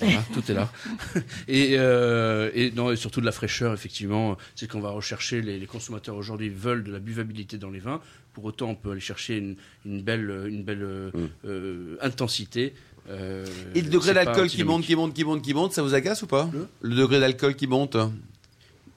Voilà, 0.00 0.22
tout 0.32 0.50
est 0.50 0.54
là. 0.54 0.70
Et, 1.48 1.74
euh, 1.78 2.50
et, 2.54 2.70
non, 2.70 2.90
et 2.90 2.96
surtout 2.96 3.20
de 3.20 3.26
la 3.26 3.32
fraîcheur, 3.32 3.74
effectivement. 3.74 4.36
C'est 4.54 4.66
ce 4.66 4.70
qu'on 4.70 4.80
va 4.80 4.90
rechercher. 4.90 5.42
Les, 5.42 5.58
les 5.58 5.66
consommateurs 5.66 6.16
aujourd'hui 6.16 6.48
veulent 6.48 6.84
de 6.84 6.92
la 6.92 7.00
buvabilité 7.00 7.58
dans 7.58 7.70
les 7.70 7.80
vins. 7.80 8.00
Pour 8.32 8.44
autant, 8.44 8.70
on 8.70 8.74
peut 8.74 8.92
aller 8.92 9.00
chercher 9.00 9.36
une, 9.36 9.56
une 9.84 10.02
belle, 10.02 10.46
une 10.48 10.62
belle 10.62 10.82
euh, 10.82 11.10
Mm. 11.12 11.26
euh, 11.46 11.96
intensité. 12.00 12.74
Euh, 13.10 13.44
Et 13.74 13.80
le 13.82 13.88
degré 13.90 14.14
d'alcool 14.14 14.48
qui 14.48 14.62
monte, 14.64 14.84
qui 14.84 14.94
monte, 14.94 15.14
qui 15.14 15.24
monte, 15.24 15.42
qui 15.42 15.54
monte, 15.54 15.72
ça 15.72 15.82
vous 15.82 15.94
agace 15.94 16.22
ou 16.22 16.26
pas 16.26 16.48
Le 16.52 16.66
Le 16.90 16.96
degré 16.96 17.20
d'alcool 17.20 17.56
qui 17.56 17.66
monte 17.66 17.96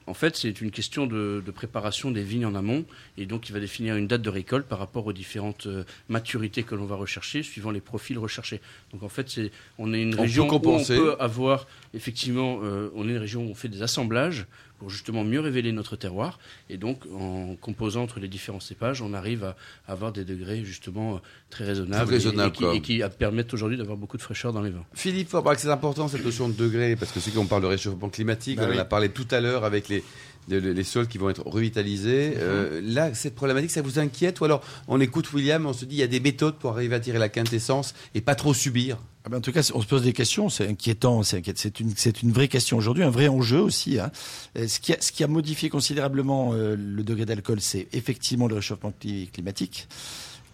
En 0.06 0.14
fait, 0.14 0.36
c'est 0.36 0.60
une 0.60 0.70
question 0.70 1.06
de, 1.06 1.42
de 1.44 1.50
préparation 1.50 2.10
des 2.10 2.22
vignes 2.22 2.46
en 2.46 2.54
amont, 2.54 2.84
et 3.16 3.26
donc 3.26 3.48
il 3.48 3.52
va 3.52 3.60
définir 3.60 3.96
une 3.96 4.06
date 4.06 4.22
de 4.22 4.30
récolte 4.30 4.66
par 4.66 4.78
rapport 4.78 5.06
aux 5.06 5.12
différentes 5.12 5.66
euh, 5.66 5.84
maturités 6.08 6.62
que 6.62 6.74
l'on 6.74 6.86
va 6.86 6.96
rechercher, 6.96 7.42
suivant 7.42 7.70
les 7.70 7.80
profils 7.80 8.18
recherchés. 8.18 8.60
Donc 8.92 9.02
en 9.02 9.08
fait, 9.08 9.28
c'est 9.28 9.50
on 9.78 9.94
est 9.94 10.02
une 10.02 10.14
On 10.18 10.22
région 10.22 10.48
où 10.48 10.54
on 10.54 10.84
peut 10.84 11.16
avoir 11.18 11.66
effectivement, 11.94 12.60
euh, 12.62 12.90
on 12.94 13.08
est 13.08 13.12
une 13.12 13.18
région 13.18 13.44
où 13.46 13.50
on 13.50 13.54
fait 13.54 13.68
des 13.68 13.82
assemblages 13.82 14.46
pour 14.82 14.90
justement 14.90 15.22
mieux 15.22 15.38
révéler 15.38 15.70
notre 15.70 15.94
terroir, 15.94 16.40
et 16.68 16.76
donc 16.76 17.06
en 17.14 17.54
composant 17.54 18.02
entre 18.02 18.18
les 18.18 18.26
différents 18.26 18.58
cépages, 18.58 19.00
on 19.00 19.14
arrive 19.14 19.44
à 19.44 19.54
avoir 19.86 20.10
des 20.10 20.24
degrés 20.24 20.64
justement 20.64 21.14
euh, 21.14 21.18
très 21.50 21.64
raisonnables, 21.64 22.06
Très 22.06 22.26
et, 22.26 22.46
et 22.46 22.50
qui, 22.50 22.64
et 22.64 22.80
qui 22.80 23.02
permettent 23.16 23.54
aujourd'hui 23.54 23.78
d'avoir 23.78 23.96
beaucoup 23.96 24.16
de 24.16 24.22
fraîcheur 24.22 24.52
dans 24.52 24.60
les 24.60 24.70
vins. 24.70 24.84
Philippe 24.92 25.28
Forbach, 25.28 25.58
c'est 25.58 25.68
important 25.68 26.08
cette 26.08 26.24
notion 26.24 26.48
de 26.48 26.54
degré, 26.54 26.96
parce 26.96 27.12
que 27.12 27.20
c'est 27.20 27.30
qu'on 27.30 27.46
parle 27.46 27.62
de 27.62 27.68
réchauffement 27.68 28.08
climatique, 28.08 28.58
Bah 28.58 28.66
on 28.68 28.74
en 28.74 28.78
a 28.78 28.84
parlé 28.84 29.10
tout 29.10 29.28
à 29.30 29.40
l'heure 29.40 29.64
avec 29.64 29.88
les, 29.88 30.02
les, 30.48 30.60
les 30.60 30.84
sols 30.84 31.08
qui 31.08 31.18
vont 31.18 31.30
être 31.30 31.42
revitalisés. 31.46 32.34
Euh, 32.38 32.80
là, 32.84 33.14
cette 33.14 33.34
problématique, 33.34 33.70
ça 33.70 33.82
vous 33.82 33.98
inquiète 33.98 34.40
Ou 34.40 34.44
alors, 34.44 34.62
on 34.88 35.00
écoute 35.00 35.32
William, 35.32 35.66
on 35.66 35.72
se 35.72 35.84
dit, 35.84 35.96
il 35.96 35.98
y 35.98 36.02
a 36.02 36.06
des 36.08 36.20
méthodes 36.20 36.56
pour 36.56 36.70
arriver 36.72 36.94
à 36.94 37.00
tirer 37.00 37.18
la 37.18 37.28
quintessence 37.28 37.94
et 38.14 38.20
pas 38.20 38.34
trop 38.34 38.54
subir? 38.54 38.98
Ah 39.24 39.28
ben, 39.28 39.38
en 39.38 39.40
tout 39.40 39.52
cas, 39.52 39.70
on 39.74 39.80
se 39.80 39.86
pose 39.86 40.02
des 40.02 40.12
questions, 40.12 40.48
c'est 40.48 40.66
inquiétant, 40.66 41.22
c'est 41.22 41.78
une, 41.78 41.94
une 42.24 42.32
vraie 42.32 42.48
question 42.48 42.76
aujourd'hui, 42.76 43.04
un 43.04 43.10
vrai 43.10 43.28
enjeu 43.28 43.60
aussi. 43.60 44.00
Hein. 44.00 44.10
Euh, 44.58 44.66
Ce, 44.66 44.80
qui 44.80 44.92
a, 44.92 44.96
ce 45.00 45.12
qui 45.12 45.22
a 45.22 45.28
modifié 45.28 45.68
considérablement 45.68 46.54
euh, 46.54 46.74
le 46.76 47.04
degré 47.04 47.24
d'alcool, 47.24 47.60
c'est 47.60 47.86
effectivement 47.92 48.48
le 48.48 48.56
réchauffement 48.56 48.92
cli- 49.00 49.30
climatique 49.30 49.86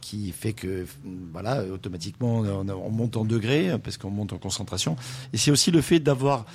qui 0.03 0.33
fait 0.33 0.55
que 0.55 0.87
voilà 1.33 1.64
automatiquement 1.64 2.38
on, 2.38 2.66
on 2.68 2.90
monte 2.90 3.16
en 3.18 3.27
degré 3.27 3.68
hein, 3.68 3.79
parce 3.79 3.98
qu'on 3.98 4.09
monte 4.11 4.33
en 4.33 4.38
concentration 4.38 4.96
et 5.35 5.37
c'est 5.37 5.51
aussi 5.51 5.70
le 5.70 5.83
fait 5.83 5.98
d'avoir 5.98 6.46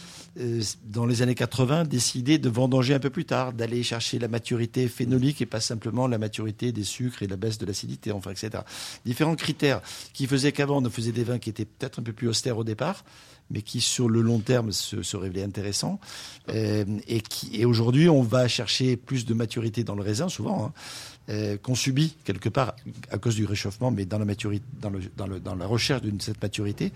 dans 0.86 1.06
les 1.06 1.22
années 1.22 1.36
80 1.36 1.86
décidé 1.86 2.40
de 2.40 2.50
vendanger 2.50 2.94
un 2.96 3.00
peu 3.00 3.12
plus 3.12 3.26
tard 3.26 3.54
d'aller 3.54 3.84
chercher 3.84 4.18
la 4.18 4.28
maturité 4.28 4.88
phénolique 4.88 5.42
et 5.42 5.46
pas 5.46 5.60
simplement 5.60 6.08
la 6.08 6.18
maturité 6.18 6.72
des 6.72 6.84
sucres 6.84 7.22
et 7.22 7.28
la 7.28 7.36
baisse 7.36 7.60
de 7.60 7.66
l'acidité 7.68 8.12
enfin 8.12 8.32
etc 8.32 8.64
différents 9.06 9.36
critères 9.36 9.82
qui 10.14 10.26
faisaient 10.26 10.52
qu'avant 10.52 10.84
on 10.84 10.90
faisait 10.90 11.12
des 11.12 11.24
vins 11.24 11.38
qui 11.38 11.52
étaient 11.52 11.66
peut-être 11.66 12.00
un 12.00 12.04
peu 12.04 12.14
plus 12.14 12.28
austères 12.28 12.58
au 12.58 12.64
départ 12.64 13.04
mais 13.50 13.62
qui 13.62 13.82
sur 13.82 14.10
le 14.10 14.22
long 14.22 14.40
terme 14.40 14.72
se, 14.72 15.18
révélaient 15.18 15.44
intéressants. 15.44 16.00
Euh, 16.50 16.86
et 17.08 17.22
et 17.52 17.66
aujourd'hui 17.66 18.10
on 18.10 18.22
va 18.22 18.48
chercher 18.48 18.98
plus 18.98 19.26
de 19.26 19.34
maturité 19.34 19.84
dans 19.84 19.96
le 19.96 20.02
raisin 20.02 20.30
souvent 20.30 20.66
hein, 20.66 20.74
euh, 21.30 21.58
qu'on 21.58 21.76
subit 21.76 22.16
quelque 22.26 22.50
part 22.50 22.76
à 23.12 23.18
cause 23.18 23.36
du 23.36 23.46
réchauffement, 23.46 23.92
mais 23.92 24.06
dans 24.06 24.20
la 24.20 24.26
maturité, 24.26 24.66
dans, 24.82 24.90
le, 24.90 25.00
dans, 25.16 25.28
le, 25.28 25.40
dans 25.40 25.56
la 25.56 25.66
recherche 25.66 26.02
de 26.02 26.12
cette 26.22 26.42
maturité, 26.42 26.92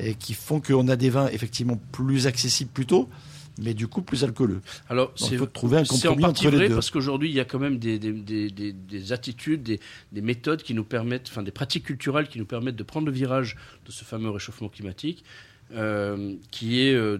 et 0.00 0.14
qui 0.14 0.34
font 0.34 0.60
qu'on 0.60 0.88
a 0.88 0.96
des 0.96 1.10
vins 1.10 1.28
effectivement 1.28 1.78
plus 1.92 2.26
accessibles 2.26 2.70
plus 2.70 2.86
tôt, 2.86 3.08
mais 3.58 3.72
du 3.74 3.86
coup 3.88 4.02
plus 4.02 4.22
alcooleux. 4.24 4.60
Alors, 4.88 5.12
il 5.30 5.38
faut 5.38 5.46
trouver 5.46 5.78
un 5.78 5.82
en 5.82 5.84
compromis 5.86 6.20
partie 6.22 6.46
entre 6.46 6.50
les 6.50 6.56
vrai 6.58 6.68
deux. 6.68 6.74
parce 6.74 6.90
qu'aujourd'hui, 6.90 7.30
il 7.30 7.34
y 7.34 7.40
a 7.40 7.44
quand 7.46 7.58
même 7.58 7.78
des, 7.78 7.98
des, 7.98 8.12
des, 8.12 8.50
des- 8.50 8.72
des 8.72 9.12
attitudes, 9.12 9.62
des, 9.62 9.80
des 10.12 10.20
méthodes 10.20 10.62
qui 10.62 10.74
nous 10.74 10.84
permettent, 10.84 11.28
enfin 11.30 11.42
des 11.42 11.50
pratiques 11.52 11.84
culturelles 11.84 12.28
qui 12.28 12.38
nous 12.38 12.44
permettent 12.46 12.76
de 12.76 12.82
prendre 12.82 13.06
le 13.06 13.12
virage 13.12 13.56
de 13.86 13.92
ce 13.92 14.04
fameux 14.04 14.28
réchauffement 14.30 14.68
climatique, 14.68 15.24
euh, 15.74 16.34
qui 16.52 16.80
est 16.80 16.94
euh, 16.94 17.18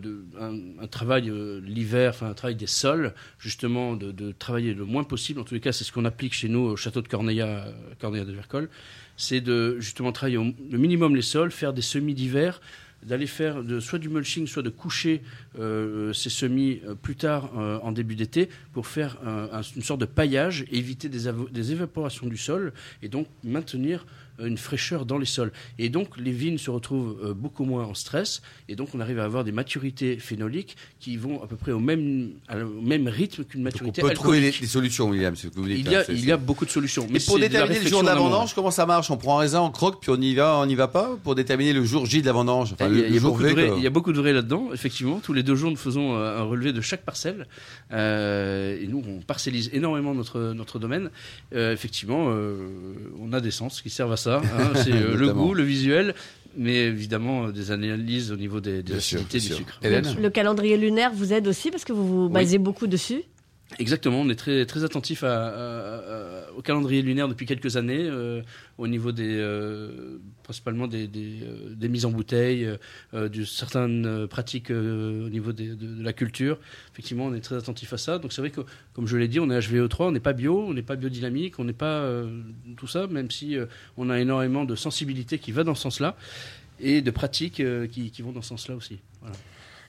un, 0.81 0.87
travail 0.87 1.29
euh, 1.31 1.61
l'hiver, 1.65 2.15
un 2.23 2.33
travail 2.33 2.55
des 2.55 2.69
sols, 2.69 3.13
justement 3.41 3.97
de, 3.97 4.33
travailler 4.33 4.73
le 4.73 4.85
moins 4.85 5.03
possible. 5.03 5.41
En 5.41 5.45
tous 5.45 5.55
les 5.55 5.61
cas, 5.61 5.73
c'est 5.73 5.83
ce 5.83 5.91
qu'on 5.91 6.05
applique 6.05 6.33
chez 6.33 6.49
nous 6.49 6.61
au 6.61 6.77
château 6.77 7.03
de 7.03 7.09
Corneilla, 7.09 7.67
euh, 8.03 8.25
de 8.25 8.33
Vercol, 8.33 8.69
c'est 9.17 9.41
de 9.41 9.81
justement 9.81 10.13
travailler 10.13 10.37
au, 10.37 10.45
le 10.71 10.79
minimum 10.79 11.17
les 11.17 11.23
sols, 11.23 11.51
faire 11.51 11.73
des 11.73 11.83
semis 11.83 12.15
d'hiver 12.15 12.61
d'aller 13.03 13.27
faire 13.27 13.63
de, 13.63 13.79
soit 13.79 13.99
du 13.99 14.09
mulching, 14.09 14.47
soit 14.49 14.63
de 14.63 14.71
coucher 14.71 15.23
ces 15.55 16.31
semis 16.31 16.81
plus 17.03 17.15
tard 17.15 17.53
en 17.55 17.93
début 17.93 18.17
d'été 18.17 18.49
pour 18.73 18.89
faire 18.89 19.19
un- 19.25 19.49
un- 19.53 19.63
une 19.63 19.83
sorte 19.83 20.01
de 20.01 20.07
paillage, 20.07 20.65
éviter 20.73 21.09
des, 21.09 21.29
évaporations 21.73 22.27
du 22.27 22.37
sol 22.39 22.73
et 23.03 23.09
donc 23.09 23.29
maintenir 23.45 24.07
une 24.39 24.59
fraîcheur 24.59 25.07
dans 25.07 25.19
les 25.19 25.27
sols. 25.27 25.53
Et 25.79 25.89
donc 25.89 26.17
les 26.17 26.33
vignes 26.33 26.59
se 26.59 26.71
retrouvent 26.71 27.17
euh, 27.25 27.35
beaucoup 27.35 27.65
moins 27.65 27.85
en 27.85 27.95
stress 27.95 28.43
et 28.69 28.77
donc 28.77 28.91
on 28.95 29.01
arrive 29.01 29.19
à 29.19 29.25
avoir 29.25 29.45
des 29.45 29.53
maturités 29.53 30.19
phénoliques 30.19 30.77
qui 31.01 31.17
vont 31.17 31.43
à 31.43 31.47
peu 31.47 31.57
près 31.57 31.73
au 31.73 31.79
même, 31.81 32.31
au 32.53 32.81
même 32.83 33.09
rythme 33.09 33.45
qu'une 33.45 33.63
Donc, 33.63 33.73
on 33.73 33.81
maturité 33.87 34.03
peut 34.03 34.11
trouver 34.15 34.41
les 34.41 34.53
solutions, 34.53 35.09
William, 35.11 35.35
ce 35.37 35.49
que 35.49 35.55
vous 35.55 35.67
dites. 35.67 35.79
Il 35.79 35.91
y, 35.91 35.97
a, 35.97 36.05
c'est- 36.05 36.13
il 36.13 36.25
y 36.25 36.33
a 36.33 36.37
beaucoup 36.37 36.65
de 36.65 36.71
solutions. 36.71 37.07
Mais 37.11 37.19
pour 37.21 37.39
déterminer 37.39 37.81
le 37.81 37.89
jour 37.89 38.03
de 38.03 38.07
la 38.07 38.15
vendange, 38.15 38.55
comment 38.55 38.71
ça 38.71 38.87
marche? 38.87 39.11
On 39.11 39.17
prend 39.17 39.37
un 39.39 39.41
raisin, 39.41 39.61
on 39.61 39.71
croque, 39.71 40.01
puis 40.01 40.11
on 40.11 40.21
y 40.21 40.35
va, 40.35 40.57
on 40.59 40.67
n'y 40.67 40.75
va 40.75 40.89
pas? 40.89 41.17
Pour 41.23 41.35
déterminer 41.35 41.73
le 41.73 41.85
jour 41.85 42.07
J 42.07 42.21
de 42.21 42.27
la 42.27 42.33
vendange 42.33 42.73
Enfin, 42.73 42.89
il, 42.91 42.97
y 42.97 43.01
a, 43.01 43.03
le 43.03 43.09
il 43.09 43.15
y 43.15 43.17
a 43.17 43.21
jour 43.21 43.31
beaucoup 43.33 43.43
de 43.45 43.49
vrai, 43.49 43.67
quoi. 43.69 43.77
il 43.79 43.83
y 43.83 43.87
a 43.87 43.91
beaucoup 43.91 44.13
de 44.13 44.19
vrai 44.19 44.33
là-dedans, 44.33 44.71
effectivement. 44.73 45.21
Tous 45.23 45.33
les 45.33 45.43
deux 45.43 45.55
jours, 45.55 45.71
nous 45.71 45.77
faisons 45.77 46.15
euh, 46.17 46.39
un 46.41 46.43
relevé 46.45 46.73
de 46.73 46.81
chaque 46.81 47.05
parcelle. 47.05 47.47
Euh, 47.93 48.79
et 48.81 48.87
nous, 48.87 49.03
on 49.09 49.21
parcellise 49.21 49.71
énormément 49.73 50.15
notre, 50.15 50.53
notre 50.53 50.79
domaine. 50.79 51.11
Euh, 51.55 51.73
effectivement, 51.73 52.27
euh, 52.31 52.95
on 53.21 53.33
a 53.33 53.41
des 53.41 53.51
sens 53.51 53.81
qui 53.83 53.91
servent 53.91 54.13
à 54.13 54.17
ça. 54.17 54.26
Hein. 54.29 54.43
C'est 54.75 54.93
euh, 54.93 55.17
le 55.17 55.33
goût, 55.33 55.55
le 55.55 55.63
visuel, 55.63 56.15
mais 56.57 56.87
évidemment 56.87 57.47
euh, 57.47 57.53
des 57.53 57.71
analyses 57.71 58.33
au 58.33 58.37
niveau 58.37 58.61
des, 58.61 58.83
des 58.83 58.95
acidités 58.97 59.39
du 59.39 59.45
sûr. 59.47 59.57
sucre. 59.57 59.79
Hélène 59.83 60.07
Le 60.21 60.31
calendrier 60.31 60.77
lunaire 60.77 61.13
vous 61.15 61.33
aide 61.33 61.47
aussi 61.49 61.71
parce 61.71 61.85
que 61.85 61.93
vous 61.93 62.07
vous 62.07 62.27
Oui. 62.27 62.33
basez 62.33 62.59
beaucoup 62.59 62.87
dessus. 62.87 63.23
Exactement, 63.79 64.21
on 64.21 64.29
est 64.29 64.37
très, 64.37 64.65
très 64.65 64.85
attentif 64.85 65.23
au 65.23 66.63
calendrier 66.63 67.03
lunaire 67.03 67.29
depuis 67.29 67.47
quelques 67.47 67.77
années, 67.77 68.07
euh, 68.09 68.41
au 68.79 68.87
niveau 68.87 69.13
des, 69.13 69.37
euh, 69.37 70.19
principalement 70.45 70.87
des, 70.87 71.11
euh, 71.15 71.75
des 71.75 71.89
mises 71.89 72.05
en 72.07 72.11
bouteille, 72.11 72.69
de 73.13 73.45
certaines 73.45 74.27
pratiques 74.29 74.71
au 74.71 75.29
niveau 75.29 75.53
de, 75.53 76.03
la 76.03 76.13
culture. 76.13 76.59
Effectivement, 76.93 77.27
on 77.27 77.35
est 77.35 77.41
très 77.41 77.57
attentif 77.57 77.93
à 77.93 77.99
ça. 77.99 78.19
Donc 78.19 78.33
c'est 78.33 78.41
vrai 78.41 78.51
que, 78.51 78.61
comme 78.95 79.07
je 79.07 79.17
l'ai 79.17 79.29
dit, 79.29 79.41
on 79.41 79.51
est 79.51 79.59
HVE3, 79.59 80.05
on 80.05 80.13
n'est 80.13 80.21
pas 80.21 80.33
bio, 80.33 80.65
on 80.67 80.73
n'est 80.73 80.83
pas 80.83 80.97
biodynamique, 80.97 81.59
on 81.59 81.65
n'est 81.65 81.73
pas 81.73 82.09
tout 82.77 82.87
ça, 82.87 83.07
même 83.09 83.31
si 83.31 83.57
on 83.97 84.11
a 84.11 84.19
énormément 84.21 84.65
de 84.65 84.77
sensibilité 84.77 85.39
qui 85.39 85.53
va 85.53 85.65
dans 85.65 85.75
ce 85.75 85.83
sens-là 85.83 86.17
et 86.79 87.03
de 87.03 87.11
pratiques 87.11 87.63
qui, 87.91 88.11
qui 88.11 88.23
vont 88.23 88.33
dans 88.33 88.43
ce 88.43 88.51
sens-là 88.51 88.77
aussi. 88.77 88.99
Voilà. 89.21 89.37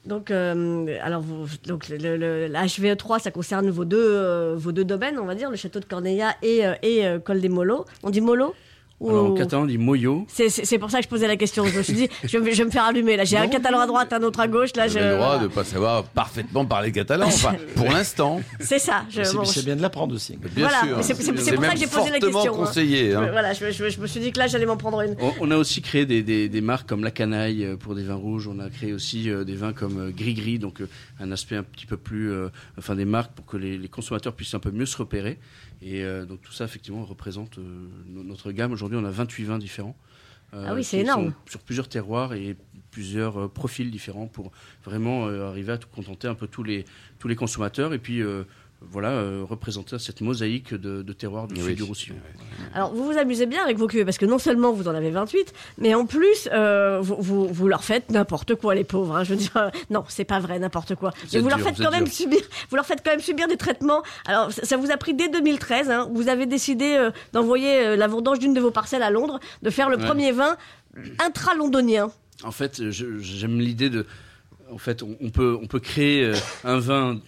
Donc, 0.08 0.32
euh, 0.32 0.98
alors 1.04 1.22
vous, 1.22 1.48
donc 1.66 1.90
le, 1.90 1.98
le- 2.16 2.48
la 2.48 2.66
HVE3, 2.66 3.20
ça 3.20 3.30
concerne 3.32 3.70
vos 3.70 3.84
deux, 3.84 3.98
euh, 4.00 4.56
vos 4.58 4.72
deux 4.72 4.86
domaines, 4.86 5.20
on 5.20 5.26
va 5.26 5.36
dire, 5.36 5.50
le 5.52 5.58
château 5.58 5.80
de 5.82 5.86
Corneilla 5.86 6.34
et, 6.42 6.66
euh, 6.66 6.74
et 6.82 7.06
euh, 7.06 7.20
Col 7.20 7.42
des 7.42 7.50
Molos. 7.50 7.86
On 8.04 8.10
dit 8.10 8.22
Molo? 8.22 8.56
Alors 9.00 9.26
en 9.32 9.34
catalan, 9.36 9.64
on 9.64 9.66
dit 9.68 9.78
moyo. 9.78 10.26
C'est- 10.28 10.78
pour 10.80 10.90
ça 10.90 10.98
que 10.98 11.04
je 11.04 11.10
posais 11.10 11.28
la 11.28 11.36
question. 11.38 11.66
Je 11.66 11.78
me 11.78 11.84
suis 11.84 11.94
dit, 11.94 12.10
je 12.24 12.38
vais, 12.40 12.52
je 12.52 12.58
vais 12.58 12.66
me 12.66 12.72
faire 12.72 12.86
allumer. 12.86 13.16
Là, 13.16 13.26
j'ai 13.26 13.38
un 13.38 13.48
catalan 13.48 13.80
à 13.80 13.86
droite, 13.86 14.12
un 14.12 14.24
autre 14.24 14.40
à 14.40 14.48
gauche. 14.48 14.76
Là, 14.76 14.88
je, 14.88 14.98
avez 14.98 15.10
le 15.10 15.14
droit 15.16 15.26
voilà. 15.28 15.44
de 15.44 15.48
ne 15.50 15.54
pas 15.54 15.64
savoir 15.64 16.04
parfaitement 16.04 16.66
parler 16.66 16.92
catalan, 16.92 17.28
enfin, 17.28 17.54
pour 17.76 17.86
l'instant. 17.86 18.42
C'est 18.60 18.80
ça. 18.80 19.04
Je, 19.10 19.22
C'est 19.24 19.36
bon, 19.36 19.46
c'est 19.46 19.60
je- 19.62 19.66
bien 19.66 19.76
de 19.76 19.82
l'apprendre 19.84 20.16
aussi. 20.16 20.36
Bien 20.38 20.68
Voilà, 20.68 20.82
c'est- 21.04 21.14
pour 21.14 21.22
ça 21.22 21.32
que 21.32 21.78
j'ai 21.78 21.88
posé 21.88 22.10
la 22.10 22.20
question, 22.20 22.54
hein. 22.54 22.58
conseillé. 22.58 23.14
hein. 23.14 23.24
je- 23.28 23.32
voilà, 23.32 23.54
je, 23.54 23.72
je- 23.72 23.90
je 23.90 24.00
me 24.02 24.08
suis 24.08 24.20
dit 24.20 24.32
que 24.32 24.40
là, 24.40 24.48
j'allais 24.48 24.66
m'en 24.66 24.78
prendre 24.78 25.02
une. 25.02 25.16
On, 25.20 25.32
on 25.42 25.52
a 25.52 25.58
aussi 25.58 25.82
créé 25.84 26.06
des, 26.08 26.24
des- 26.24 26.50
des 26.50 26.62
marques 26.62 26.90
comme 26.90 27.04
la 27.04 27.12
canaille 27.12 27.66
euh, 27.66 27.76
pour 27.78 27.94
des 27.94 28.04
vins 28.04 28.16
rouges. 28.16 28.48
On 28.48 28.58
a 28.60 28.70
créé 28.72 28.94
aussi 28.94 29.30
euh, 29.30 29.44
des 29.44 29.56
vins 29.56 29.74
comme 29.74 30.00
euh, 30.08 30.12
Gris 30.12 30.34
Gris, 30.34 30.58
donc 30.60 30.82
un 31.20 31.32
aspect 31.32 31.56
un 31.56 31.64
petit 31.64 31.86
peu 31.86 31.98
plus, 31.98 32.32
euh, 32.32 32.50
enfin 32.80 32.96
des 32.96 33.06
marques 33.06 33.34
pour 33.34 33.46
que 33.46 33.58
les, 33.58 33.78
les 33.78 33.90
consommateurs 33.90 34.34
puissent 34.34 34.56
un 34.56 34.60
peu 34.60 34.72
mieux 34.72 34.88
se 34.88 34.98
repérer. 34.98 35.38
Et 35.84 36.04
euh, 36.04 36.26
donc 36.26 36.42
tout 36.42 36.52
ça 36.52 36.66
effectivement 36.66 37.06
représente 37.06 37.60
euh, 37.60 37.62
no- 38.08 38.24
notre 38.24 38.52
gamme. 38.52 38.72
Aujourd'hui, 38.72 38.87
on 38.96 39.04
a 39.06 39.12
28 39.12 39.44
vins 39.46 39.58
différents. 39.58 39.96
euh, 40.54 40.66
Ah 40.68 40.74
oui, 40.74 40.84
c'est 40.84 41.00
énorme. 41.00 41.34
Sur 41.50 41.60
plusieurs 41.62 41.90
terroirs 41.90 42.34
et 42.34 42.56
plusieurs 42.92 43.42
euh, 43.44 43.48
profils 43.48 43.92
différents 43.92 44.28
pour 44.28 44.52
vraiment 44.86 45.28
euh, 45.28 45.48
arriver 45.50 45.74
à 45.74 45.78
tout 45.78 45.90
contenter 45.90 46.28
un 46.28 46.36
peu 46.36 46.48
tous 46.48 46.64
les 46.64 46.86
tous 47.20 47.28
les 47.28 47.36
consommateurs 47.36 47.94
et 47.94 48.00
puis 48.00 48.22
voilà 48.82 49.10
euh, 49.10 49.44
représenter 49.44 49.98
cette 50.00 50.22
mosaïque 50.22 50.74
de, 50.74 51.02
de 51.02 51.14
terroirs 51.14 51.48
du 51.48 51.56
Oui. 51.56 51.70
sud 51.70 51.76
du 51.78 51.84
Roussillon. 51.84 52.16
Alors, 52.74 52.94
vous 52.94 53.06
vous 53.06 53.18
amusez 53.18 53.46
bien 53.48 53.64
avec 53.64 53.78
vos 53.78 53.88
cuvées 53.88 54.06
parce 54.06 54.18
que 54.18 54.26
non 54.26 54.38
seulement 54.40 54.72
vous 54.72 54.88
en 54.88 54.94
avez 54.96 55.10
28, 55.10 55.52
mais 55.80 55.96
en 55.96 56.06
plus, 56.06 56.48
euh, 56.54 57.00
vous, 57.02 57.18
vous, 57.20 57.48
vous 57.48 57.68
leur 57.68 57.84
faites 57.84 58.12
n'importe 58.12 58.56
quoi, 58.56 58.76
les 58.76 58.84
pauvres. 58.84 59.18
hein. 59.18 59.24
Je 59.24 59.32
veux 59.32 59.36
dire, 59.40 59.56
euh, 59.58 59.70
non, 59.90 60.04
c'est 60.08 60.26
pas 60.26 60.40
vrai, 60.40 60.60
n'importe 60.60 60.96
quoi. 60.96 61.10
Vous 61.24 61.28
Mais 61.34 61.40
vous 61.40 61.50
leur 61.50 61.60
faites 61.60 61.78
quand 61.78 61.92
même 61.92 62.04
dur. 62.06 62.14
subir, 62.14 62.40
vous 62.70 62.76
leur 62.76 62.86
faites 62.86 63.02
quand 63.04 63.12
même 63.12 63.20
subir 63.20 63.48
des 63.48 63.58
traitements. 63.58 64.04
Alors, 64.28 64.52
ça, 64.52 64.64
ça 64.64 64.78
vous 64.78 64.92
a 64.92 64.98
pris 64.98 65.14
dès 65.16 65.28
2013. 65.30 65.90
Hein, 65.90 66.10
vous 66.14 66.28
avez 66.30 66.46
décidé 66.46 66.96
euh, 67.00 67.12
d'envoyer 67.34 67.80
euh, 67.86 67.96
la 67.96 68.08
vendange 68.08 68.40
d'une 68.40 68.54
de 68.54 68.62
vos 68.62 68.72
parcelles 68.72 69.04
à 69.04 69.10
Londres, 69.10 69.40
de 69.64 69.70
faire 69.70 69.90
le 69.90 69.98
Ouais. 69.98 70.06
premier 70.06 70.32
vin 70.32 70.56
intra-londonien. 71.20 72.12
En 72.44 72.52
fait, 72.52 72.90
j'aime 72.92 73.60
l'idée 73.60 73.90
de. 73.90 74.06
En 74.72 74.78
fait, 74.78 75.02
on, 75.02 75.16
on 75.22 75.30
peut, 75.30 75.58
on 75.62 75.66
peut 75.68 75.80
créer 75.80 76.24
euh, 76.26 76.36
un 76.66 76.78
vin, 76.78 77.20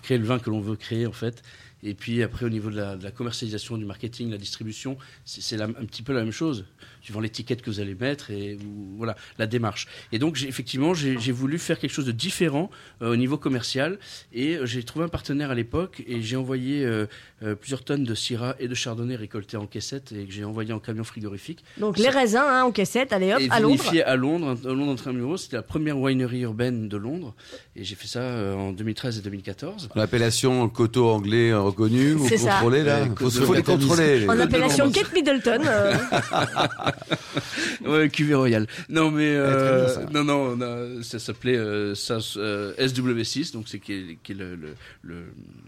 créer 0.00 0.18
le 0.18 0.24
vin 0.24 0.38
que 0.38 0.50
l'on 0.50 0.60
veut 0.60 0.76
créer, 0.76 1.06
en 1.06 1.12
fait. 1.12 1.42
Et 1.84 1.94
puis 1.94 2.22
après, 2.22 2.46
au 2.46 2.48
niveau 2.48 2.70
de 2.70 2.76
la, 2.76 2.96
de 2.96 3.02
la 3.02 3.10
commercialisation, 3.10 3.76
du 3.76 3.84
marketing, 3.84 4.30
la 4.30 4.38
distribution, 4.38 4.96
c'est 5.24 5.60
un 5.60 5.72
petit 5.72 6.02
peu 6.02 6.12
la 6.12 6.20
même 6.22 6.30
chose, 6.32 6.64
suivant 7.00 7.18
l'étiquette 7.20 7.60
que 7.62 7.70
vous 7.70 7.80
allez 7.80 7.94
mettre 7.96 8.30
et 8.30 8.54
ou- 8.56 8.94
voilà 8.96 9.16
la 9.38 9.46
démarche. 9.48 9.88
Et 10.12 10.18
donc, 10.20 10.40
effectivement, 10.42 10.94
j'ai 10.94 11.16
voulu 11.32 11.58
faire 11.58 11.78
quelque 11.78 11.90
chose 11.92 12.06
de 12.06 12.12
différent 12.12 12.70
euh, 13.02 13.12
au 13.12 13.16
niveau 13.16 13.36
commercial. 13.36 13.98
Et 14.32 14.56
euh, 14.58 14.66
j'ai 14.66 14.82
trouvé 14.84 15.04
un 15.04 15.08
partenaire 15.08 15.50
à 15.50 15.54
l'époque 15.56 16.02
et 16.06 16.22
j'ai 16.22 16.36
envoyé 16.36 16.84
euh, 16.84 17.06
euh, 17.42 17.54
plusieurs 17.56 17.82
tonnes 17.84 18.04
de 18.04 18.14
Syrah 18.14 18.54
et 18.60 18.68
de 18.68 18.74
Chardonnay 18.74 19.16
récoltés 19.16 19.56
en 19.56 19.66
caissette 19.66 20.12
et 20.12 20.24
que 20.24 20.32
j'ai 20.32 20.44
envoyé 20.44 20.72
en 20.72 20.78
camion 20.78 21.02
frigorifique. 21.04 21.64
Donc, 21.78 21.98
les 21.98 22.08
raisins 22.10 22.36
hein, 22.46 22.62
en 22.62 22.70
caissette, 22.70 23.12
allez 23.12 23.32
hop, 23.32 23.40
Et 23.40 23.50
à 23.50 23.58
Londres. 23.58 23.82
à 24.06 24.16
Londres, 24.16 24.56
à 24.64 24.68
Londres 24.68 24.92
Intramuros, 24.92 25.36
c'était 25.38 25.56
la 25.56 25.62
première 25.62 25.98
winery 25.98 26.42
urbaine 26.42 26.88
de 26.88 26.96
Londres. 26.96 27.34
Et 27.74 27.82
j'ai 27.82 27.96
fait 27.96 28.06
ça 28.06 28.20
euh, 28.20 28.54
en 28.54 28.70
2013 28.72 29.18
et 29.18 29.22
2014. 29.22 29.88
L'appellation 29.96 30.68
coteau 30.68 31.08
anglais 31.08 31.52
euh, 31.72 31.84
reconnu, 31.84 32.12
vous 32.12 32.28
C'est 32.28 32.36
ça. 32.38 32.52
contrôlez 32.52 32.82
là 32.82 33.02
Ouais, 33.02 33.30
Faut, 33.30 33.54
les 33.54 33.62
contrôler. 33.62 34.26
En 34.28 34.38
appellation. 34.38 34.90
Kate 34.90 35.12
Middleton. 35.12 35.60
euh, 35.66 35.94
Ouais, 37.86 38.08
cuvée 38.08 38.34
royale. 38.34 38.66
Non, 38.88 39.10
mais 39.10 39.28
euh, 39.34 39.84
bien, 39.86 39.94
ça. 39.94 40.00
non, 40.12 40.24
non, 40.24 40.56
on 40.56 40.60
a- 40.60 41.02
ça 41.02 41.18
s'appelait 41.18 41.56
euh, 41.56 41.94
ça, 41.94 42.18
euh, 42.36 42.72
SW6, 42.78 43.52
donc 43.52 43.64
c'est 43.68 43.78
qui 43.78 43.92
est, 43.92 44.18
qui 44.22 44.32
est 44.32 44.34
le, 44.34 44.54
le, 44.54 44.74
le, 45.02 45.24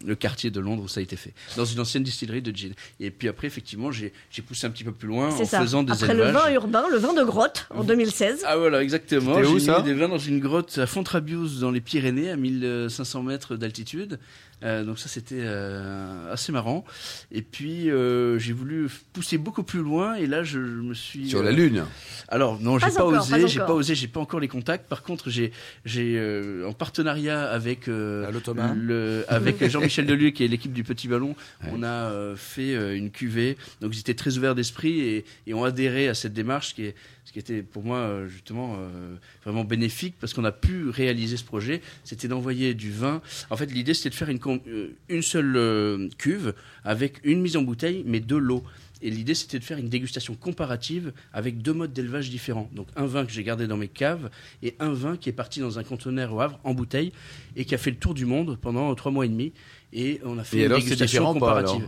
le 0.06 0.14
quartier 0.14 0.50
de 0.50 0.60
Londres 0.60 0.84
où 0.84 0.88
ça 0.88 1.00
a 1.00 1.02
été 1.02 1.16
fait, 1.16 1.32
dans 1.56 1.64
une 1.64 1.80
ancienne 1.80 2.02
distillerie 2.02 2.42
de 2.42 2.54
gin. 2.54 2.72
Et 3.00 3.10
puis 3.10 3.28
après, 3.28 3.46
effectivement, 3.46 3.90
j'ai 3.90 4.12
j'ai 4.30 4.42
poussé 4.42 4.66
un 4.66 4.70
petit 4.70 4.84
peu 4.84 4.92
plus 4.92 5.08
loin 5.08 5.28
en 5.30 5.44
ça. 5.44 5.60
faisant 5.60 5.82
des 5.82 5.92
Après 5.92 6.10
élevages. 6.12 6.32
le 6.32 6.38
vin 6.38 6.50
urbain, 6.52 6.84
le 6.90 6.98
vin 6.98 7.14
de 7.14 7.24
grotte 7.24 7.66
en 7.74 7.84
2016. 7.84 8.42
Ah 8.46 8.56
voilà, 8.56 8.82
exactement. 8.82 9.42
J'ai 9.42 9.60
ça 9.60 9.78
mis 9.78 9.84
des 9.84 9.94
vins 9.94 10.08
dans 10.08 10.18
une 10.18 10.40
grotte 10.40 10.78
à 10.78 10.86
Fontrabius 10.86 11.58
dans 11.60 11.70
les 11.70 11.80
Pyrénées 11.80 12.30
à 12.30 12.36
1500 12.36 13.22
mètres 13.22 13.56
d'altitude. 13.56 14.18
Euh, 14.64 14.84
donc 14.84 14.98
ça 14.98 15.08
c'était 15.08 15.40
euh, 15.40 16.32
assez 16.32 16.52
marrant. 16.52 16.84
Et 17.30 17.42
puis 17.42 17.90
euh, 17.90 18.38
j'ai 18.38 18.52
voulu 18.52 18.88
pousser 19.12 19.38
beaucoup 19.38 19.62
plus 19.62 19.80
loin 19.82 20.14
et 20.14 20.26
là 20.26 20.42
je 20.42 20.58
me 20.58 20.94
suis 20.94 21.28
Sur 21.28 21.40
euh, 21.40 21.44
la 21.44 21.52
Lune. 21.52 21.84
alors 22.28 22.60
non, 22.60 22.78
j'ai 22.78 22.86
Pas 22.86 22.92
pas, 22.92 23.04
osé, 23.04 23.48
j'ai 23.48 23.60
pas 23.60 23.74
osé, 23.74 23.94
j'ai 23.94 24.08
pas 24.08 24.20
encore 24.20 24.40
les 24.40 24.48
contacts. 24.48 24.88
Par 24.88 25.02
contre, 25.02 25.30
j'ai 25.30 25.52
j'ai 25.84 26.16
euh, 26.18 26.66
en 26.68 26.72
partenariat 26.72 27.44
avec 27.50 27.88
euh, 27.88 28.30
le 28.74 29.24
avec 29.28 29.64
Jean-Michel 29.68 30.06
Delieu 30.06 30.30
qui 30.30 30.44
est 30.44 30.48
l'équipe 30.48 30.72
du 30.72 30.84
Petit 30.84 31.08
Ballon, 31.08 31.34
on 31.70 31.82
a 31.82 31.86
euh, 31.86 32.36
fait 32.36 32.74
euh, 32.74 32.96
une 32.96 33.10
cuvée. 33.10 33.56
Donc 33.80 33.94
ils 33.94 34.00
étaient 34.00 34.14
très 34.14 34.38
ouverts 34.38 34.54
d'esprit 34.54 35.00
et, 35.00 35.24
et 35.46 35.54
ont 35.54 35.64
adhéré 35.64 36.08
à 36.08 36.14
cette 36.14 36.32
démarche 36.32 36.74
qui 36.74 36.86
est 36.86 36.94
ce 37.24 37.32
qui 37.32 37.38
était 37.38 37.62
pour 37.62 37.82
moi 37.84 37.98
euh, 37.98 38.28
justement 38.28 38.76
euh, 38.78 39.16
vraiment 39.44 39.64
bénéfique 39.64 40.14
parce 40.20 40.34
qu'on 40.34 40.44
a 40.44 40.52
pu 40.52 40.88
réaliser 40.88 41.36
ce 41.36 41.44
projet. 41.44 41.80
C'était 42.04 42.28
d'envoyer 42.28 42.74
du 42.74 42.92
vin. 42.92 43.22
En 43.50 43.56
fait, 43.56 43.66
l'idée 43.66 43.94
c'était 43.94 44.10
de 44.10 44.14
faire 44.14 44.28
une 44.28 44.40
euh, 44.68 44.88
une 45.08 45.22
seule 45.22 45.56
euh, 45.56 46.08
cuve 46.18 46.54
avec 46.84 47.20
une 47.24 47.40
mise 47.40 47.56
en 47.56 47.62
bouteille 47.62 48.02
mais 48.06 48.20
de 48.20 48.36
l'eau. 48.36 48.62
Et 49.02 49.10
l'idée, 49.10 49.34
c'était 49.34 49.58
de 49.58 49.64
faire 49.64 49.76
une 49.76 49.90
dégustation 49.90 50.34
comparative 50.34 51.12
avec 51.34 51.60
deux 51.60 51.74
modes 51.74 51.92
d'élevage 51.92 52.30
différents. 52.30 52.70
Donc 52.72 52.88
un 52.96 53.04
vin 53.04 53.26
que 53.26 53.32
j'ai 53.32 53.42
gardé 53.44 53.66
dans 53.66 53.76
mes 53.76 53.88
caves 53.88 54.30
et 54.62 54.74
un 54.78 54.94
vin 54.94 55.18
qui 55.18 55.28
est 55.28 55.32
parti 55.32 55.60
dans 55.60 55.78
un 55.78 55.84
conteneur 55.84 56.32
au 56.32 56.40
Havre 56.40 56.58
en 56.64 56.72
bouteille 56.72 57.12
et 57.54 57.66
qui 57.66 57.74
a 57.74 57.78
fait 57.78 57.90
le 57.90 57.98
tour 57.98 58.14
du 58.14 58.24
monde 58.24 58.56
pendant 58.62 58.94
trois 58.94 59.12
mois 59.12 59.26
et 59.26 59.28
demi. 59.28 59.52
Et 59.92 60.22
on 60.24 60.38
a 60.38 60.44
fait 60.44 60.56
Et 60.56 60.60
une 60.60 60.66
alors, 60.66 60.78
dégustation 60.78 61.22
pas, 61.24 61.32
comparative. 61.34 61.86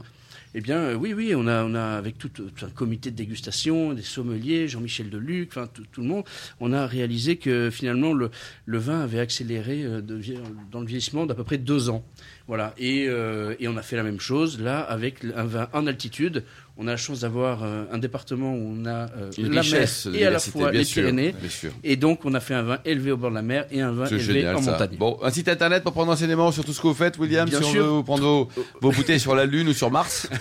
Eh 0.59 0.63
bien, 0.63 0.79
euh, 0.79 0.95
oui, 0.95 1.13
oui, 1.13 1.35
on 1.37 1.47
a, 1.47 1.99
avec 1.99 2.17
tout, 2.17 2.31
tout 2.31 2.49
un 2.63 2.71
comité 2.71 3.11
de 3.11 3.17
dégustation, 3.17 3.93
des 3.93 4.01
sommeliers, 4.01 4.69
Jean-Michel 4.69 5.11
Deluc, 5.11 5.51
enfin 5.51 5.69
tout, 5.71 6.01
le 6.01 6.07
monde, 6.07 6.25
on 6.61 6.73
a 6.73 6.87
réalisé 6.87 7.37
que 7.37 7.69
finalement 7.69 8.15
le, 8.15 8.31
vin 8.67 9.03
avait 9.03 9.19
accéléré 9.19 9.83
euh, 9.85 10.01
dans 10.01 10.81
le 10.81 10.87
vieillissement 10.87 11.27
d'à 11.27 11.35
peu 11.35 11.45
près 11.45 11.59
deux 11.59 11.91
ans. 11.91 12.07
Voilà, 12.49 12.75
euh, 12.81 13.55
et 13.61 13.69
on 13.69 13.77
a 13.77 13.83
fait 13.83 13.97
la 13.97 14.03
même 14.03 14.19
chose 14.19 14.59
là 14.59 14.81
avec 14.81 15.27
un 15.35 15.45
vin 15.45 15.69
en 15.75 15.87
altitude. 15.87 16.43
On 16.79 16.87
a 16.89 16.91
la 16.91 16.97
chance 16.99 17.21
d'avoir 17.21 17.63
euh, 17.63 17.85
un 17.91 17.97
département 17.97 18.53
où 18.55 18.77
on 18.79 18.85
a 18.85 19.07
euh, 19.17 19.31
la 19.39 19.63
mer 19.63 19.89
et 20.15 20.27
à 20.27 20.31
la 20.31 20.39
fois 20.39 20.71
les 20.71 20.85
sûr, 20.85 21.01
Pyrénées. 21.03 21.35
bien 21.41 21.49
sûr. 21.49 21.71
Et 21.83 21.97
donc, 21.97 22.27
on 22.27 22.35
a 22.35 22.41
fait 22.41 22.53
un 22.53 22.63
vin 22.63 22.79
élevé 22.85 23.13
au 23.13 23.17
bord 23.17 23.31
de 23.31 23.37
la 23.37 23.41
mer 23.43 23.65
et 23.71 23.81
un 23.81 23.93
vin 23.93 24.05
élevé 24.07 24.23
génial 24.23 24.57
en 24.57 24.63
ça. 24.63 24.73
montagne. 24.73 24.97
Bon, 24.99 25.17
un 25.23 25.31
site 25.31 25.49
internet 25.49 25.83
pour 25.83 25.93
prendre 25.95 26.13
enseignement 26.13 26.53
sur 26.53 26.67
tout 26.67 26.75
ce 26.75 26.83
que 26.83 26.89
vous 26.89 26.93
faites, 26.95 27.17
William, 27.19 27.49
Bien 27.49 27.63
si 27.63 27.71
sûr. 27.71 27.87
on 27.91 27.97
veut 27.99 28.05
prendre 28.05 28.23
vos, 28.23 28.49
vos 28.83 28.93
bouteilles 28.93 29.21
sur 29.21 29.35
la 29.35 29.47
Lune 29.47 29.69
ou 29.69 29.73
sur 29.73 29.91
Mars. 29.91 30.29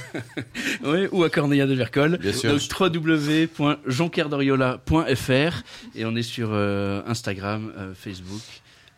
Oui, 0.83 1.07
ou 1.11 1.23
à 1.23 1.29
Corneilla 1.29 1.67
de 1.67 1.73
Vercol. 1.73 2.17
Bien 2.17 2.33
sûr. 2.33 2.51
Donc 2.51 2.61
www.jonquerdoriola.fr 2.79 5.63
et 5.95 6.05
on 6.05 6.15
est 6.15 6.21
sur 6.23 6.49
euh, 6.51 7.01
Instagram, 7.07 7.71
euh, 7.77 7.93
Facebook 7.95 8.41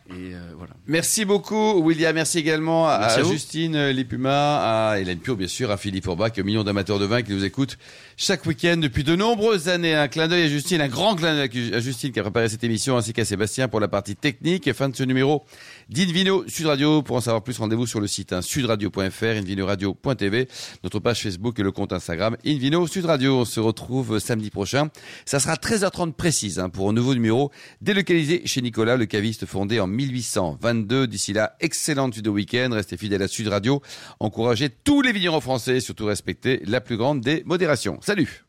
et 0.09 0.33
euh, 0.33 0.39
voilà. 0.57 0.73
Merci 0.85 1.25
beaucoup, 1.25 1.81
William. 1.81 2.15
Merci 2.15 2.39
également 2.39 2.87
à, 2.87 2.99
Merci. 2.99 3.29
Justine 3.29 3.89
Lipuma, 3.89 4.91
à 4.91 4.99
Hélène 4.99 5.19
Pio, 5.19 5.35
bien 5.35 5.47
sûr, 5.47 5.69
à 5.69 5.77
Philippe 5.77 6.07
Orbach, 6.07 6.31
aux 6.39 6.43
millions 6.43 6.63
d'amateurs 6.63 6.97
de 6.97 7.05
vin 7.05 7.21
qui 7.21 7.33
nous 7.33 7.43
écoutent 7.43 7.77
chaque 8.15 8.45
week-end 8.45 8.77
depuis 8.77 9.03
de 9.03 9.15
nombreuses 9.15 9.67
années. 9.67 9.95
Un 9.95 10.07
clin 10.07 10.29
d'œil 10.29 10.43
à 10.43 10.47
Justine, 10.47 10.79
un 10.79 10.87
grand 10.87 11.15
clin 11.15 11.35
d'œil 11.35 11.73
à 11.73 11.79
Justine 11.79 12.13
qui 12.13 12.19
a 12.19 12.23
préparé 12.23 12.47
cette 12.47 12.63
émission, 12.63 12.95
ainsi 12.95 13.11
qu'à 13.11 13.25
Sébastien 13.25 13.67
pour 13.67 13.81
la 13.81 13.89
partie 13.89 14.15
technique. 14.15 14.65
Et 14.67 14.73
fin 14.73 14.87
de 14.87 14.95
ce 14.95 15.03
numéro 15.03 15.43
d'Invino 15.89 16.47
Sud 16.47 16.65
Radio. 16.65 17.01
Pour 17.01 17.15
en 17.15 17.21
savoir 17.21 17.43
plus, 17.43 17.57
rendez-vous 17.57 17.87
sur 17.87 17.99
le 17.99 18.07
site 18.07 18.33
hein, 18.33 18.41
sudradio.fr, 18.41 19.23
invinoradio.tv, 19.23 20.47
notre 20.83 20.99
page 20.99 21.23
Facebook 21.23 21.59
et 21.59 21.63
le 21.63 21.71
compte 21.71 21.93
Instagram 21.93 22.37
Invino 22.45 22.85
Sud 22.87 23.05
Radio. 23.05 23.39
On 23.39 23.45
se 23.45 23.59
retrouve 23.59 24.19
samedi 24.19 24.49
prochain. 24.49 24.89
Ça 25.25 25.39
sera 25.39 25.55
13h30 25.55 26.13
précise 26.13 26.59
hein, 26.59 26.69
pour 26.69 26.89
un 26.89 26.93
nouveau 26.93 27.13
numéro 27.13 27.51
délocalisé 27.81 28.41
chez 28.45 28.61
Nicolas, 28.61 28.97
le 28.97 29.05
caviste 29.05 29.45
fondé 29.45 29.79
en 29.79 29.87
1822. 29.87 31.07
D'ici 31.07 31.33
là, 31.33 31.55
excellente 31.59 32.13
suite 32.13 32.25
de 32.25 32.29
week-end. 32.29 32.69
Restez 32.71 32.97
fidèles 32.97 33.23
à 33.23 33.27
Sud 33.27 33.47
Radio. 33.47 33.81
Encouragez 34.19 34.69
tous 34.69 35.01
les 35.01 35.11
vignerons 35.11 35.41
français 35.41 35.79
surtout 35.79 36.05
respectez 36.05 36.61
la 36.65 36.81
plus 36.81 36.97
grande 36.97 37.21
des 37.21 37.43
modérations. 37.45 37.99
Salut 38.01 38.46